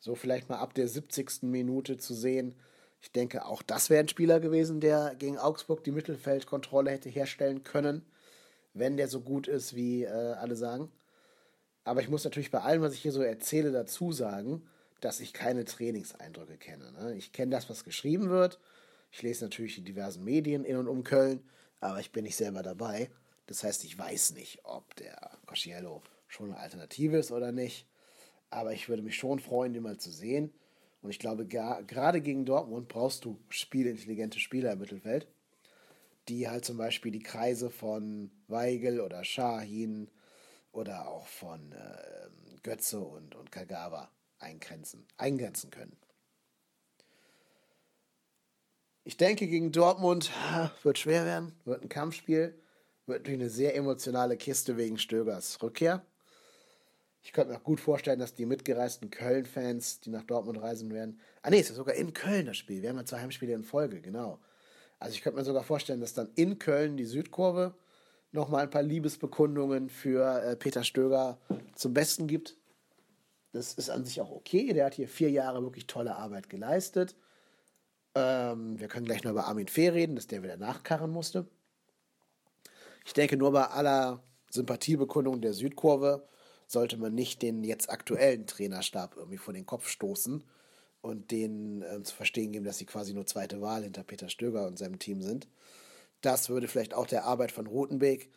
so 0.00 0.14
vielleicht 0.14 0.48
mal 0.48 0.58
ab 0.58 0.74
der 0.74 0.88
70. 0.88 1.42
Minute 1.42 1.98
zu 1.98 2.14
sehen. 2.14 2.54
Ich 3.00 3.12
denke, 3.12 3.44
auch 3.44 3.62
das 3.62 3.90
wäre 3.90 4.00
ein 4.00 4.08
Spieler 4.08 4.40
gewesen, 4.40 4.80
der 4.80 5.14
gegen 5.16 5.38
Augsburg 5.38 5.84
die 5.84 5.92
Mittelfeldkontrolle 5.92 6.90
hätte 6.90 7.10
herstellen 7.10 7.62
können, 7.62 8.04
wenn 8.72 8.96
der 8.96 9.08
so 9.08 9.20
gut 9.20 9.46
ist, 9.46 9.76
wie 9.76 10.04
äh, 10.04 10.08
alle 10.08 10.56
sagen. 10.56 10.90
Aber 11.86 12.02
ich 12.02 12.08
muss 12.08 12.24
natürlich 12.24 12.50
bei 12.50 12.62
allem, 12.62 12.82
was 12.82 12.94
ich 12.94 13.02
hier 13.02 13.12
so 13.12 13.22
erzähle, 13.22 13.70
dazu 13.70 14.10
sagen, 14.10 14.68
dass 15.00 15.20
ich 15.20 15.32
keine 15.32 15.64
Trainingseindrücke 15.64 16.56
kenne. 16.56 16.90
Ne? 16.90 17.14
Ich 17.14 17.32
kenne 17.32 17.52
das, 17.52 17.70
was 17.70 17.84
geschrieben 17.84 18.28
wird. 18.28 18.58
Ich 19.12 19.22
lese 19.22 19.44
natürlich 19.44 19.76
die 19.76 19.84
diversen 19.84 20.24
Medien 20.24 20.64
in 20.64 20.78
und 20.78 20.88
um 20.88 21.04
Köln, 21.04 21.44
aber 21.78 22.00
ich 22.00 22.10
bin 22.10 22.24
nicht 22.24 22.34
selber 22.34 22.64
dabei. 22.64 23.08
Das 23.46 23.62
heißt, 23.62 23.84
ich 23.84 23.96
weiß 23.96 24.34
nicht, 24.34 24.64
ob 24.64 24.96
der 24.96 25.30
Cosciello 25.46 26.02
schon 26.26 26.50
eine 26.50 26.58
Alternative 26.58 27.18
ist 27.18 27.30
oder 27.30 27.52
nicht. 27.52 27.86
Aber 28.50 28.72
ich 28.72 28.88
würde 28.88 29.02
mich 29.02 29.14
schon 29.14 29.38
freuen, 29.38 29.72
den 29.72 29.84
mal 29.84 29.96
zu 29.96 30.10
sehen. 30.10 30.52
Und 31.02 31.10
ich 31.10 31.20
glaube, 31.20 31.46
gerade 31.46 32.20
gegen 32.20 32.44
Dortmund 32.44 32.88
brauchst 32.88 33.24
du 33.24 33.38
spielintelligente 33.48 34.40
Spieler 34.40 34.72
im 34.72 34.80
Mittelfeld, 34.80 35.28
die 36.28 36.48
halt 36.48 36.64
zum 36.64 36.78
Beispiel 36.78 37.12
die 37.12 37.22
Kreise 37.22 37.70
von 37.70 38.32
Weigel 38.48 39.00
oder 39.00 39.22
Shahin 39.22 40.10
oder 40.76 41.08
auch 41.08 41.26
von 41.26 41.72
äh, 41.72 42.28
Götze 42.62 43.00
und, 43.00 43.34
und 43.34 43.50
Kagawa 43.50 44.10
eingrenzen, 44.38 45.06
eingrenzen 45.16 45.70
können. 45.70 45.96
Ich 49.04 49.16
denke, 49.16 49.46
gegen 49.46 49.72
Dortmund 49.72 50.30
wird 50.82 50.98
schwer 50.98 51.24
werden, 51.24 51.52
wird 51.64 51.82
ein 51.82 51.88
Kampfspiel, 51.88 52.60
wird 53.06 53.20
natürlich 53.20 53.40
eine 53.40 53.50
sehr 53.50 53.74
emotionale 53.76 54.36
Kiste 54.36 54.76
wegen 54.76 54.98
Stögers 54.98 55.62
Rückkehr. 55.62 56.04
Ich 57.22 57.32
könnte 57.32 57.52
mir 57.52 57.58
auch 57.58 57.64
gut 57.64 57.80
vorstellen, 57.80 58.18
dass 58.18 58.34
die 58.34 58.46
mitgereisten 58.46 59.10
Köln-Fans, 59.10 60.00
die 60.00 60.10
nach 60.10 60.24
Dortmund 60.24 60.60
reisen 60.60 60.92
werden, 60.92 61.20
ah 61.42 61.50
nee, 61.50 61.60
es 61.60 61.70
ist 61.70 61.76
sogar 61.76 61.94
in 61.94 62.12
Köln 62.12 62.46
das 62.46 62.56
Spiel. 62.56 62.82
Wir 62.82 62.90
haben 62.90 62.98
ja 62.98 63.04
zwei 63.04 63.20
Heimspiele 63.20 63.54
in 63.54 63.64
Folge, 63.64 64.00
genau. 64.00 64.40
Also 64.98 65.14
ich 65.14 65.22
könnte 65.22 65.38
mir 65.38 65.44
sogar 65.44 65.64
vorstellen, 65.64 66.00
dass 66.00 66.14
dann 66.14 66.30
in 66.34 66.58
Köln 66.58 66.96
die 66.96 67.04
Südkurve 67.04 67.74
nochmal 68.32 68.64
ein 68.64 68.70
paar 68.70 68.82
Liebesbekundungen 68.82 69.88
für 69.88 70.42
äh, 70.42 70.56
Peter 70.56 70.84
Stöger 70.84 71.38
zum 71.74 71.94
Besten 71.94 72.26
gibt. 72.26 72.56
Das 73.52 73.74
ist 73.74 73.90
an 73.90 74.04
sich 74.04 74.20
auch 74.20 74.30
okay. 74.30 74.72
Der 74.72 74.86
hat 74.86 74.94
hier 74.94 75.08
vier 75.08 75.30
Jahre 75.30 75.62
wirklich 75.62 75.86
tolle 75.86 76.16
Arbeit 76.16 76.50
geleistet. 76.50 77.16
Ähm, 78.14 78.78
wir 78.78 78.88
können 78.88 79.06
gleich 79.06 79.24
noch 79.24 79.30
über 79.30 79.46
Armin 79.46 79.68
Fee 79.68 79.88
reden, 79.88 80.16
dass 80.16 80.26
der 80.26 80.42
wieder 80.42 80.56
nachkarren 80.56 81.10
musste. 81.10 81.46
Ich 83.04 83.12
denke, 83.12 83.36
nur 83.36 83.52
bei 83.52 83.64
aller 83.64 84.22
Sympathiebekundung 84.50 85.40
der 85.40 85.52
Südkurve 85.52 86.28
sollte 86.66 86.96
man 86.96 87.14
nicht 87.14 87.42
den 87.42 87.62
jetzt 87.62 87.88
aktuellen 87.90 88.46
Trainerstab 88.46 89.16
irgendwie 89.16 89.38
vor 89.38 89.54
den 89.54 89.66
Kopf 89.66 89.88
stoßen 89.88 90.42
und 91.00 91.30
denen 91.30 91.82
äh, 91.82 92.02
zu 92.02 92.14
verstehen 92.14 92.52
geben, 92.52 92.64
dass 92.64 92.78
sie 92.78 92.86
quasi 92.86 93.14
nur 93.14 93.26
zweite 93.26 93.60
Wahl 93.60 93.84
hinter 93.84 94.02
Peter 94.02 94.28
Stöger 94.28 94.66
und 94.66 94.78
seinem 94.78 94.98
Team 94.98 95.22
sind. 95.22 95.46
Das 96.20 96.48
würde 96.48 96.68
vielleicht 96.68 96.94
auch 96.94 97.06
der 97.06 97.24
Arbeit 97.24 97.52
von 97.52 97.66
Rutenbeek 97.66 98.30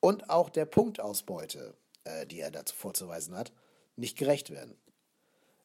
und 0.00 0.30
auch 0.30 0.48
der 0.50 0.64
Punktausbeute, 0.64 1.74
äh, 2.04 2.26
die 2.26 2.40
er 2.40 2.50
dazu 2.50 2.74
vorzuweisen 2.74 3.36
hat, 3.36 3.52
nicht 3.96 4.18
gerecht 4.18 4.50
werden. 4.50 4.76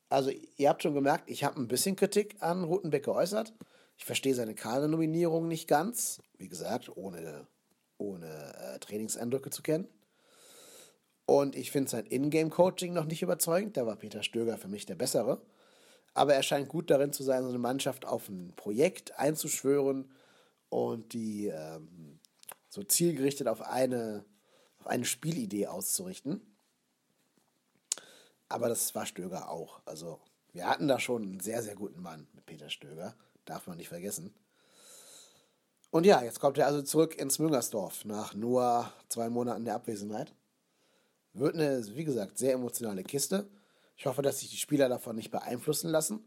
Also 0.10 0.32
ihr 0.58 0.70
habt 0.70 0.84
schon 0.84 0.94
gemerkt, 0.94 1.30
ich 1.30 1.44
habe 1.44 1.60
ein 1.60 1.68
bisschen 1.68 1.96
Kritik 1.96 2.36
an 2.40 2.64
Rutenbeck 2.64 3.06
geäußert. 3.06 3.54
Ich 3.98 4.06
verstehe 4.06 4.36
seine 4.36 4.56
Kader-Nominierung 4.56 5.48
nicht 5.48 5.68
ganz. 5.68 6.22
Wie 6.38 6.50
gesagt, 6.50 6.96
ohne, 6.96 7.48
ohne 7.98 8.54
äh, 8.58 8.80
Trainingseindrücke 8.80 9.50
zu 9.50 9.64
kennen. 9.64 9.88
Und 11.26 11.56
ich 11.56 11.72
finde 11.72 11.90
sein 11.90 12.06
Ingame-Coaching 12.06 12.94
noch 12.94 13.06
nicht 13.06 13.24
überzeugend. 13.24 13.78
Da 13.78 13.88
war 13.88 13.96
Peter 13.96 14.22
Stöger 14.22 14.58
für 14.58 14.68
mich 14.68 14.86
der 14.86 14.96
Bessere. 14.96 15.42
Aber 16.14 16.36
er 16.36 16.44
scheint 16.44 16.70
gut 16.70 16.92
darin 16.92 17.12
zu 17.12 17.24
sein, 17.24 17.44
so 17.44 17.50
eine 17.50 17.58
Mannschaft 17.58 18.06
auf 18.06 18.30
ein 18.30 18.54
Projekt 18.56 19.18
einzuschwören 19.18 20.12
und 20.70 21.14
die 21.14 21.48
ähm, 21.48 22.20
so 22.70 22.84
zielgerichtet 22.84 23.48
auf 23.48 23.62
eine, 23.62 24.26
auf 24.80 24.88
eine 24.88 25.06
Spielidee 25.06 25.68
auszurichten. 25.68 26.42
Aber 28.50 28.70
das 28.70 28.94
war 28.96 29.06
Stöger 29.06 29.50
auch. 29.50 29.82
Also 29.86 30.20
wir 30.52 30.68
hatten 30.68 30.88
da 30.88 31.00
schon 31.00 31.24
einen 31.24 31.40
sehr, 31.40 31.64
sehr 31.64 31.76
guten 31.76 32.02
Mann 32.02 32.28
mit 32.34 32.46
Peter 32.46 32.70
Stöger. 32.70 33.16
Darf 33.46 33.68
man 33.68 33.78
nicht 33.78 33.90
vergessen. 33.90 34.34
Und 35.92 36.06
ja, 36.06 36.22
jetzt 36.24 36.40
kommt 36.40 36.58
er 36.58 36.68
also 36.68 36.82
zurück 36.82 37.16
ins 37.18 37.40
Müngersdorf 37.40 38.06
nach 38.06 38.34
nur 38.34 38.92
zwei 39.08 39.30
Monaten 39.30 39.66
der 39.66 39.76
Abwesenheit. 39.76 40.34
Wird 41.34 41.56
eine, 41.56 41.86
wie 41.96 42.04
gesagt, 42.04 42.38
sehr 42.38 42.54
emotionale 42.54 43.04
Kiste. 43.04 43.48
Ich 43.98 44.06
hoffe, 44.06 44.22
dass 44.22 44.40
sich 44.40 44.50
die 44.50 44.58
Spieler 44.58 44.90
davon 44.90 45.16
nicht 45.16 45.32
beeinflussen 45.32 45.90
lassen 45.90 46.26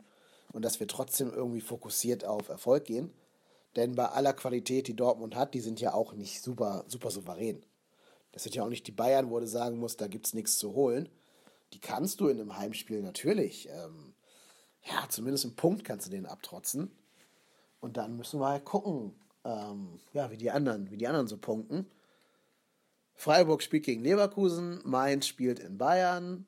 und 0.52 0.64
dass 0.64 0.80
wir 0.80 0.88
trotzdem 0.88 1.32
irgendwie 1.32 1.60
fokussiert 1.60 2.24
auf 2.24 2.48
Erfolg 2.48 2.84
gehen. 2.84 3.12
Denn 3.78 3.94
bei 3.94 4.06
aller 4.06 4.32
Qualität, 4.32 4.88
die 4.88 4.96
Dortmund 4.96 5.36
hat, 5.36 5.54
die 5.54 5.60
sind 5.60 5.80
ja 5.80 5.94
auch 5.94 6.12
nicht 6.12 6.42
super, 6.42 6.84
super 6.88 7.12
souverän. 7.12 7.64
Das 8.32 8.42
sind 8.42 8.56
ja 8.56 8.64
auch 8.64 8.68
nicht 8.68 8.88
die 8.88 8.92
Bayern, 8.92 9.30
wo 9.30 9.38
du 9.38 9.46
sagen 9.46 9.78
musst, 9.78 10.00
da 10.00 10.08
gibt 10.08 10.26
es 10.26 10.34
nichts 10.34 10.58
zu 10.58 10.74
holen. 10.74 11.08
Die 11.72 11.78
kannst 11.78 12.18
du 12.18 12.26
in 12.26 12.40
einem 12.40 12.58
Heimspiel 12.58 13.02
natürlich. 13.02 13.68
Ähm, 13.68 14.14
ja, 14.82 15.08
zumindest 15.08 15.44
einen 15.44 15.54
Punkt 15.54 15.84
kannst 15.84 16.08
du 16.08 16.10
denen 16.10 16.26
abtrotzen. 16.26 16.90
Und 17.78 17.96
dann 17.96 18.16
müssen 18.16 18.40
wir 18.40 18.48
halt 18.48 18.64
gucken, 18.64 19.14
ähm, 19.44 20.00
ja, 20.12 20.28
wie 20.32 20.38
die 20.38 20.50
anderen, 20.50 20.90
wie 20.90 20.96
die 20.96 21.06
anderen 21.06 21.28
so 21.28 21.36
punkten. 21.36 21.86
Freiburg 23.14 23.62
spielt 23.62 23.84
gegen 23.84 24.02
Leverkusen, 24.02 24.80
Mainz 24.84 25.28
spielt 25.28 25.60
in 25.60 25.78
Bayern, 25.78 26.46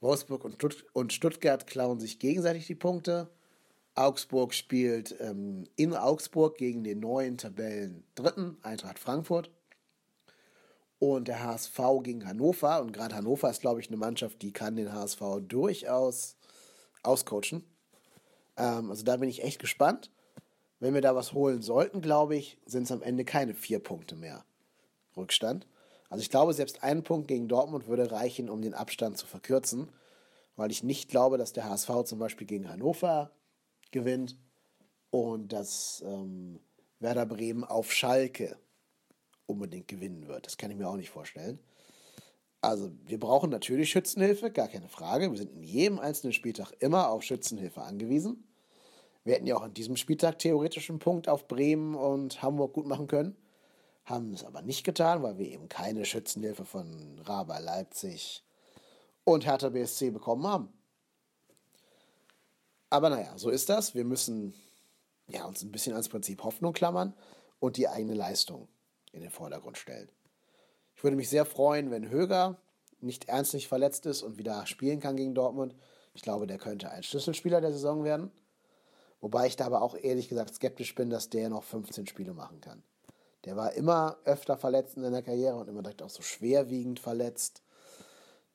Wolfsburg 0.00 0.44
und, 0.44 0.58
und 0.92 1.12
Stuttgart 1.12 1.68
klauen 1.68 2.00
sich 2.00 2.18
gegenseitig 2.18 2.66
die 2.66 2.74
Punkte. 2.74 3.30
Augsburg 3.98 4.54
spielt 4.54 5.16
ähm, 5.20 5.64
in 5.74 5.92
Augsburg 5.92 6.56
gegen 6.56 6.84
den 6.84 7.00
neuen 7.00 7.36
Tabellen 7.36 8.04
Dritten, 8.14 8.56
Eintracht 8.62 8.98
Frankfurt. 8.98 9.50
Und 11.00 11.26
der 11.28 11.42
HSV 11.42 11.80
gegen 12.02 12.26
Hannover. 12.26 12.80
Und 12.80 12.92
gerade 12.92 13.16
Hannover 13.16 13.50
ist, 13.50 13.60
glaube 13.60 13.80
ich, 13.80 13.88
eine 13.88 13.96
Mannschaft, 13.96 14.40
die 14.42 14.52
kann 14.52 14.76
den 14.76 14.92
HSV 14.92 15.20
durchaus 15.46 16.36
auscoachen. 17.02 17.64
Ähm, 18.56 18.90
also 18.90 19.02
da 19.02 19.16
bin 19.16 19.28
ich 19.28 19.42
echt 19.42 19.58
gespannt. 19.58 20.12
Wenn 20.78 20.94
wir 20.94 21.00
da 21.00 21.16
was 21.16 21.32
holen 21.32 21.60
sollten, 21.60 22.00
glaube 22.00 22.36
ich, 22.36 22.56
sind 22.66 22.84
es 22.84 22.92
am 22.92 23.02
Ende 23.02 23.24
keine 23.24 23.54
vier 23.54 23.80
Punkte 23.80 24.14
mehr 24.14 24.44
Rückstand. 25.16 25.66
Also 26.08 26.22
ich 26.22 26.30
glaube, 26.30 26.54
selbst 26.54 26.84
ein 26.84 27.02
Punkt 27.02 27.26
gegen 27.26 27.48
Dortmund 27.48 27.88
würde 27.88 28.12
reichen, 28.12 28.48
um 28.48 28.62
den 28.62 28.74
Abstand 28.74 29.18
zu 29.18 29.26
verkürzen, 29.26 29.88
weil 30.54 30.70
ich 30.70 30.84
nicht 30.84 31.10
glaube, 31.10 31.36
dass 31.36 31.52
der 31.52 31.68
HSV 31.68 32.04
zum 32.04 32.20
Beispiel 32.20 32.46
gegen 32.46 32.68
Hannover 32.68 33.32
gewinnt 33.90 34.36
und 35.10 35.52
dass 35.52 36.02
ähm, 36.06 36.60
Werder 37.00 37.26
Bremen 37.26 37.64
auf 37.64 37.92
Schalke 37.92 38.56
unbedingt 39.46 39.88
gewinnen 39.88 40.28
wird. 40.28 40.46
Das 40.46 40.56
kann 40.56 40.70
ich 40.70 40.76
mir 40.76 40.88
auch 40.88 40.96
nicht 40.96 41.10
vorstellen. 41.10 41.58
Also 42.60 42.90
wir 43.06 43.20
brauchen 43.20 43.50
natürlich 43.50 43.90
Schützenhilfe, 43.90 44.50
gar 44.50 44.68
keine 44.68 44.88
Frage. 44.88 45.30
Wir 45.30 45.38
sind 45.38 45.52
in 45.52 45.62
jedem 45.62 45.98
einzelnen 45.98 46.32
Spieltag 46.32 46.72
immer 46.80 47.08
auf 47.08 47.22
Schützenhilfe 47.22 47.82
angewiesen. 47.82 48.44
Wir 49.24 49.34
hätten 49.34 49.46
ja 49.46 49.56
auch 49.56 49.62
an 49.62 49.74
diesem 49.74 49.96
Spieltag 49.96 50.38
theoretisch 50.38 50.90
einen 50.90 50.98
Punkt 50.98 51.28
auf 51.28 51.46
Bremen 51.46 51.94
und 51.94 52.42
Hamburg 52.42 52.72
gut 52.72 52.86
machen 52.86 53.06
können 53.06 53.36
haben 54.08 54.32
es 54.32 54.44
aber 54.44 54.62
nicht 54.62 54.84
getan, 54.84 55.22
weil 55.22 55.38
wir 55.38 55.46
eben 55.46 55.68
keine 55.68 56.04
Schützenhilfe 56.04 56.64
von 56.64 57.20
Raba 57.24 57.58
Leipzig 57.58 58.42
und 59.24 59.46
Hertha 59.46 59.68
BSC 59.68 60.10
bekommen 60.10 60.46
haben. 60.46 60.72
Aber 62.90 63.10
naja, 63.10 63.36
so 63.36 63.50
ist 63.50 63.68
das. 63.68 63.94
Wir 63.94 64.04
müssen 64.04 64.54
ja, 65.28 65.44
uns 65.44 65.62
ein 65.62 65.72
bisschen 65.72 65.92
ans 65.92 66.08
Prinzip 66.08 66.42
Hoffnung 66.42 66.72
klammern 66.72 67.14
und 67.58 67.76
die 67.76 67.88
eigene 67.88 68.14
Leistung 68.14 68.68
in 69.12 69.20
den 69.20 69.30
Vordergrund 69.30 69.78
stellen. 69.78 70.10
Ich 70.94 71.04
würde 71.04 71.16
mich 71.16 71.28
sehr 71.28 71.44
freuen, 71.44 71.90
wenn 71.90 72.08
Höger 72.08 72.60
nicht 73.00 73.28
ernstlich 73.28 73.68
verletzt 73.68 74.06
ist 74.06 74.22
und 74.22 74.38
wieder 74.38 74.66
spielen 74.66 75.00
kann 75.00 75.16
gegen 75.16 75.34
Dortmund. 75.34 75.74
Ich 76.14 76.22
glaube, 76.22 76.46
der 76.46 76.58
könnte 76.58 76.90
ein 76.90 77.02
Schlüsselspieler 77.02 77.60
der 77.60 77.72
Saison 77.72 78.04
werden. 78.04 78.32
Wobei 79.20 79.46
ich 79.46 79.56
da 79.56 79.66
aber 79.66 79.82
auch 79.82 79.96
ehrlich 79.96 80.28
gesagt 80.28 80.54
skeptisch 80.54 80.94
bin, 80.94 81.10
dass 81.10 81.30
der 81.30 81.50
noch 81.50 81.64
15 81.64 82.06
Spiele 82.06 82.34
machen 82.34 82.60
kann. 82.60 82.82
Der 83.44 83.56
war 83.56 83.72
immer 83.72 84.18
öfter 84.24 84.56
verletzt 84.56 84.96
in 84.96 85.02
seiner 85.02 85.22
Karriere 85.22 85.56
und 85.56 85.68
immer 85.68 85.82
direkt 85.82 86.02
auch 86.02 86.10
so 86.10 86.22
schwerwiegend 86.22 86.98
verletzt. 86.98 87.62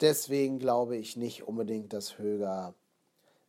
Deswegen 0.01 0.59
glaube 0.59 0.97
ich 0.97 1.15
nicht 1.15 1.43
unbedingt, 1.43 1.93
dass 1.93 2.17
Höger 2.17 2.73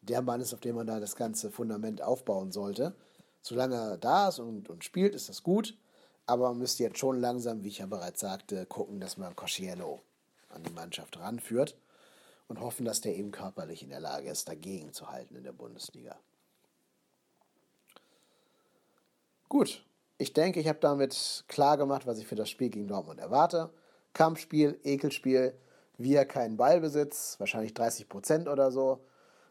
der 0.08 0.22
Mann 0.22 0.40
ist, 0.40 0.54
auf 0.54 0.60
dem 0.60 0.76
man 0.76 0.86
da 0.86 1.00
das 1.00 1.16
ganze 1.16 1.50
Fundament 1.50 2.02
aufbauen 2.02 2.52
sollte. 2.52 2.94
Solange 3.42 3.74
er 3.74 3.98
da 3.98 4.28
ist 4.28 4.38
und, 4.38 4.68
und 4.70 4.84
spielt, 4.84 5.14
ist 5.14 5.28
das 5.28 5.42
gut. 5.42 5.76
Aber 6.26 6.48
man 6.48 6.58
müsste 6.58 6.82
jetzt 6.82 6.98
schon 6.98 7.20
langsam, 7.20 7.62
wie 7.62 7.68
ich 7.68 7.78
ja 7.78 7.86
bereits 7.86 8.20
sagte, 8.20 8.64
gucken, 8.66 9.00
dass 9.00 9.18
man 9.18 9.36
Cosciello 9.36 10.00
an 10.48 10.62
die 10.62 10.72
Mannschaft 10.72 11.18
ranführt 11.18 11.76
und 12.48 12.60
hoffen, 12.60 12.84
dass 12.84 13.00
der 13.00 13.16
eben 13.16 13.30
körperlich 13.30 13.82
in 13.82 13.90
der 13.90 14.00
Lage 14.00 14.30
ist, 14.30 14.48
dagegen 14.48 14.92
zu 14.92 15.10
halten 15.10 15.36
in 15.36 15.44
der 15.44 15.52
Bundesliga. 15.52 16.16
Gut, 19.48 19.84
ich 20.18 20.32
denke, 20.32 20.60
ich 20.60 20.68
habe 20.68 20.78
damit 20.80 21.44
klar 21.48 21.76
gemacht, 21.76 22.06
was 22.06 22.18
ich 22.18 22.26
für 22.26 22.34
das 22.34 22.48
Spiel 22.48 22.70
gegen 22.70 22.88
Dortmund 22.88 23.20
erwarte. 23.20 23.70
Kampfspiel, 24.12 24.78
Ekelspiel, 24.84 25.54
wir 25.98 26.24
keinen 26.24 26.56
Ballbesitz, 26.56 27.36
wahrscheinlich 27.38 27.74
30 27.74 28.08
Prozent 28.08 28.48
oder 28.48 28.70
so, 28.70 29.04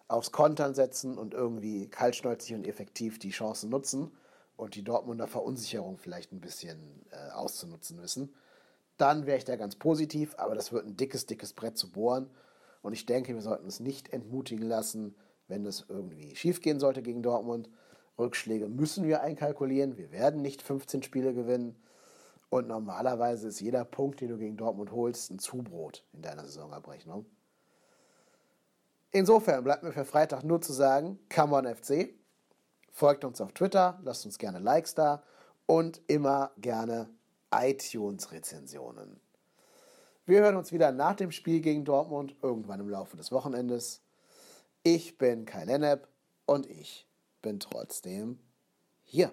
aufs 0.08 0.32
Kontern 0.32 0.76
setzen 0.76 1.18
und 1.18 1.34
irgendwie 1.34 1.88
kaltschnäuzig 1.88 2.56
und 2.56 2.68
effektiv 2.68 3.20
die 3.20 3.32
Chancen 3.32 3.70
nutzen 3.70 4.12
und 4.58 4.76
die 4.76 4.84
Dortmunder 4.84 5.28
Verunsicherung 5.28 5.98
vielleicht 5.98 6.32
ein 6.32 6.42
bisschen 6.42 7.06
äh, 7.12 7.32
auszunutzen 7.32 8.02
wissen. 8.02 8.34
Dann 8.98 9.26
wäre 9.26 9.38
ich 9.38 9.46
da 9.46 9.56
ganz 9.56 9.76
positiv, 9.76 10.36
aber 10.38 10.56
das 10.56 10.72
wird 10.72 10.86
ein 10.86 10.98
dickes, 10.98 11.26
dickes 11.26 11.54
Brett 11.54 11.78
zu 11.78 11.92
bohren. 11.92 12.30
Und 12.82 12.94
ich 12.94 13.06
denke, 13.06 13.34
wir 13.34 13.42
sollten 13.42 13.66
uns 13.66 13.80
nicht 13.80 14.14
entmutigen 14.14 14.68
lassen, 14.68 15.16
wenn 15.48 15.66
es 15.66 15.86
irgendwie 15.88 16.36
schiefgehen 16.36 16.80
sollte 16.80 17.02
gegen 17.02 17.24
Dortmund. 17.24 17.70
Rückschläge 18.20 18.68
müssen 18.68 19.08
wir 19.08 19.22
einkalkulieren. 19.22 19.98
Wir 19.98 20.12
werden 20.12 20.42
nicht 20.42 20.62
15 20.62 21.02
Spiele 21.02 21.34
gewinnen. 21.34 21.76
Und 22.50 22.68
normalerweise 22.68 23.48
ist 23.48 23.62
jeder 23.62 23.84
Punkt, 23.84 24.22
den 24.22 24.30
du 24.30 24.38
gegen 24.38 24.58
Dortmund 24.58 24.92
holst, 24.92 25.32
ein 25.32 25.40
Zubrot 25.40 26.06
in 26.14 26.22
deiner 26.22 26.44
Saisonabrechnung. 26.44 27.26
Insofern 29.16 29.64
bleibt 29.64 29.84
mir 29.84 29.92
für 29.92 30.06
Freitag 30.06 30.44
nur 30.44 30.60
zu 30.60 30.74
sagen, 30.74 31.20
come 31.34 31.56
on 31.56 31.68
FC. 31.68 32.16
Folgt 32.92 33.24
uns 33.24 33.40
auf 33.42 33.54
Twitter, 33.54 34.00
lasst 34.04 34.26
uns 34.26 34.40
gerne 34.40 34.58
Likes 34.58 34.96
da 34.96 35.22
und 35.68 36.02
immer 36.08 36.52
gerne 36.58 37.10
iTunes-Rezensionen. 37.52 39.22
Wir 40.26 40.42
hören 40.42 40.56
uns 40.56 40.72
wieder 40.72 40.92
nach 40.92 41.16
dem 41.16 41.32
Spiel 41.32 41.62
gegen 41.62 41.86
Dortmund, 41.86 42.36
irgendwann 42.42 42.80
im 42.80 42.90
Laufe 42.90 43.16
des 43.16 43.32
Wochenendes. 43.32 44.02
Ich 44.82 45.20
bin 45.20 45.46
Kai 45.46 45.66
Lennep 45.66 46.08
und 46.48 46.66
ich 46.66 47.08
bin 47.44 47.60
trotzdem 47.60 48.40
hier. 49.04 49.32